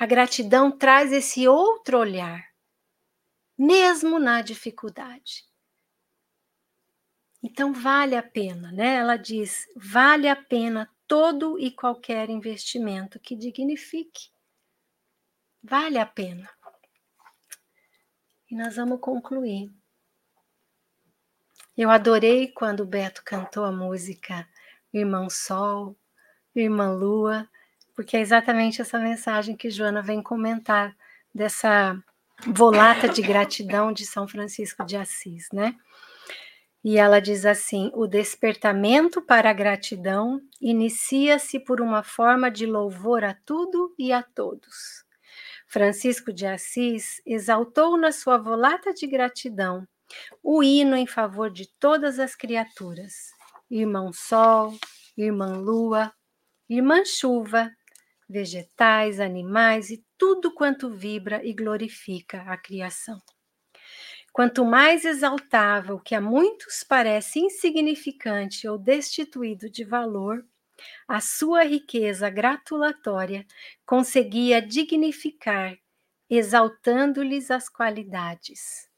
[0.00, 2.44] A gratidão traz esse outro olhar,
[3.56, 5.44] mesmo na dificuldade.
[7.40, 8.96] Então vale a pena, né?
[8.96, 14.30] Ela diz: vale a pena todo e qualquer investimento que dignifique.
[15.62, 16.48] Vale a pena.
[18.50, 19.70] E nós vamos concluir.
[21.76, 24.48] Eu adorei quando o Beto cantou a música
[24.90, 25.94] Irmão Sol,
[26.56, 27.46] Irmã Lua,
[27.94, 30.96] porque é exatamente essa mensagem que Joana vem comentar
[31.34, 32.02] dessa
[32.46, 35.78] volata de gratidão de São Francisco de Assis, né?
[36.84, 43.24] E ela diz assim: o despertamento para a gratidão inicia-se por uma forma de louvor
[43.24, 45.04] a tudo e a todos.
[45.66, 49.86] Francisco de Assis exaltou na sua volata de gratidão
[50.42, 53.30] o hino em favor de todas as criaturas,
[53.70, 54.74] irmão Sol,
[55.16, 56.12] irmã Lua,
[56.68, 57.70] irmã Chuva,
[58.28, 63.18] vegetais, animais e tudo quanto vibra e glorifica a criação.
[64.32, 70.44] Quanto mais exaltava o que a muitos parece insignificante ou destituído de valor,
[71.06, 73.46] a sua riqueza gratulatória
[73.84, 75.76] conseguia dignificar,
[76.30, 78.88] exaltando-lhes as qualidades.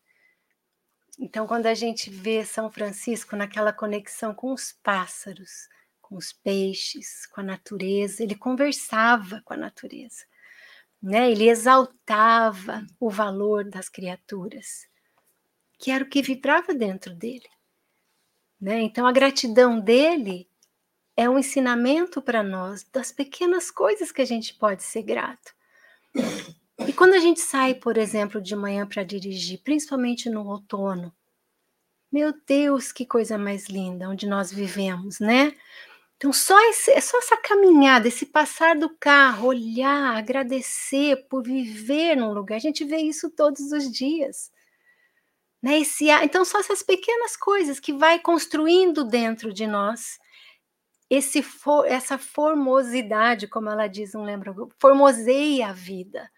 [1.18, 5.68] Então, quando a gente vê São Francisco naquela conexão com os pássaros,
[6.00, 10.24] com os peixes, com a natureza, ele conversava com a natureza,
[11.02, 11.30] né?
[11.30, 14.88] Ele exaltava o valor das criaturas,
[15.84, 17.46] que era o que vibrava dentro dele,
[18.58, 18.80] né?
[18.80, 20.48] Então, a gratidão dele
[21.14, 25.54] é um ensinamento para nós das pequenas coisas que a gente pode ser grato.
[26.88, 31.14] E quando a gente sai, por exemplo, de manhã para dirigir, principalmente no outono,
[32.10, 35.52] meu Deus, que coisa mais linda onde nós vivemos, né?
[36.16, 42.32] Então, só, esse, só essa caminhada, esse passar do carro, olhar, agradecer por viver num
[42.32, 44.50] lugar, a gente vê isso todos os dias.
[45.64, 45.78] Né?
[45.78, 50.18] Esse, então, só essas pequenas coisas que vai construindo dentro de nós
[51.08, 56.30] esse for, essa formosidade, como ela diz, não lembro, formoseia a vida.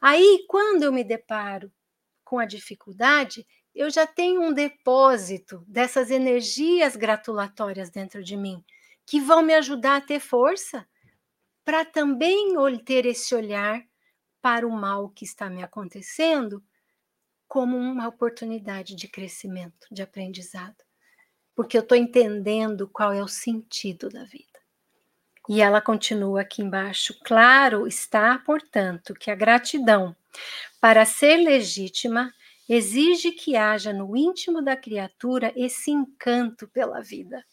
[0.00, 1.70] Aí, quando eu me deparo
[2.24, 8.64] com a dificuldade, eu já tenho um depósito dessas energias gratulatórias dentro de mim,
[9.04, 10.88] que vão me ajudar a ter força
[11.66, 13.82] para também ter esse olhar
[14.40, 16.64] para o mal que está me acontecendo
[17.48, 20.76] como uma oportunidade de crescimento, de aprendizado.
[21.54, 24.54] Porque eu estou entendendo qual é o sentido da vida.
[25.48, 27.14] E ela continua aqui embaixo.
[27.24, 30.16] Claro está, portanto, que a gratidão,
[30.80, 32.32] para ser legítima,
[32.68, 37.44] exige que haja no íntimo da criatura esse encanto pela vida.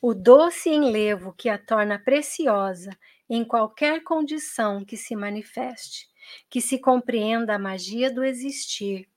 [0.00, 2.90] O doce enlevo que a torna preciosa
[3.28, 6.08] em qualquer condição que se manifeste,
[6.48, 9.08] que se compreenda a magia do existir,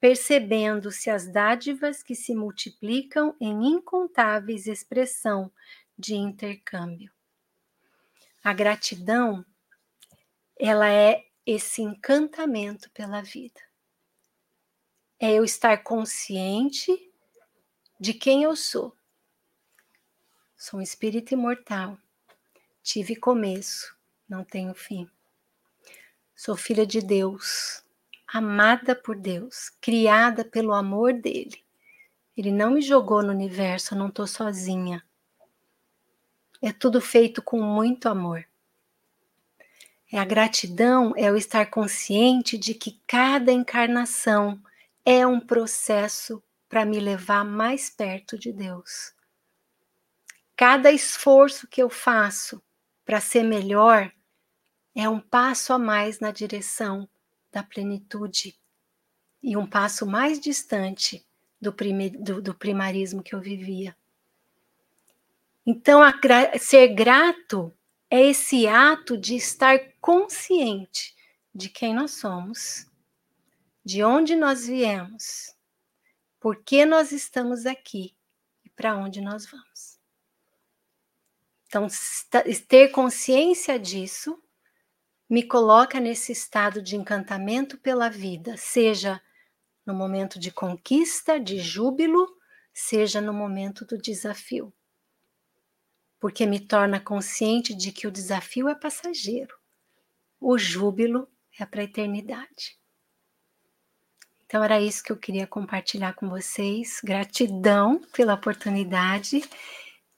[0.00, 5.52] percebendo-se as dádivas que se multiplicam em incontáveis expressão
[5.98, 7.12] de intercâmbio.
[8.42, 9.44] A gratidão,
[10.58, 13.60] ela é esse encantamento pela vida.
[15.18, 17.12] É eu estar consciente
[17.98, 18.96] de quem eu sou.
[20.56, 21.98] Sou um espírito imortal.
[22.82, 23.94] Tive começo,
[24.26, 25.10] não tenho fim.
[26.42, 27.84] Sou filha de Deus,
[28.26, 31.62] amada por Deus, criada pelo amor dele.
[32.34, 35.04] Ele não me jogou no universo, eu não estou sozinha.
[36.62, 38.42] É tudo feito com muito amor.
[40.10, 44.58] É a gratidão é o estar consciente de que cada encarnação
[45.04, 49.12] é um processo para me levar mais perto de Deus.
[50.56, 52.62] Cada esforço que eu faço
[53.04, 54.10] para ser melhor
[54.94, 57.08] é um passo a mais na direção
[57.50, 58.58] da plenitude
[59.42, 61.26] e um passo mais distante
[61.60, 63.96] do, prime, do, do primarismo que eu vivia.
[65.64, 66.12] Então, a,
[66.58, 67.72] ser grato
[68.10, 71.14] é esse ato de estar consciente
[71.54, 72.86] de quem nós somos,
[73.84, 75.54] de onde nós viemos,
[76.38, 78.14] por que nós estamos aqui
[78.64, 79.98] e para onde nós vamos.
[81.66, 81.86] Então,
[82.66, 84.42] ter consciência disso
[85.30, 89.22] me coloca nesse estado de encantamento pela vida, seja
[89.86, 92.26] no momento de conquista, de júbilo,
[92.74, 94.74] seja no momento do desafio
[96.20, 99.56] porque me torna consciente de que o desafio é passageiro,
[100.38, 101.26] o júbilo
[101.58, 102.78] é para a eternidade.
[104.44, 107.00] Então era isso que eu queria compartilhar com vocês.
[107.04, 109.42] Gratidão pela oportunidade.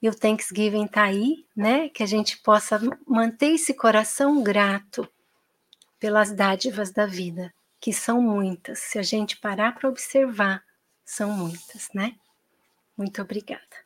[0.02, 1.88] E o Thanksgiving está aí, né?
[1.88, 5.08] Que a gente possa manter esse coração grato
[6.00, 8.80] pelas dádivas da vida, que são muitas.
[8.80, 10.64] Se a gente parar para observar,
[11.04, 12.16] são muitas, né?
[12.96, 13.81] Muito obrigada.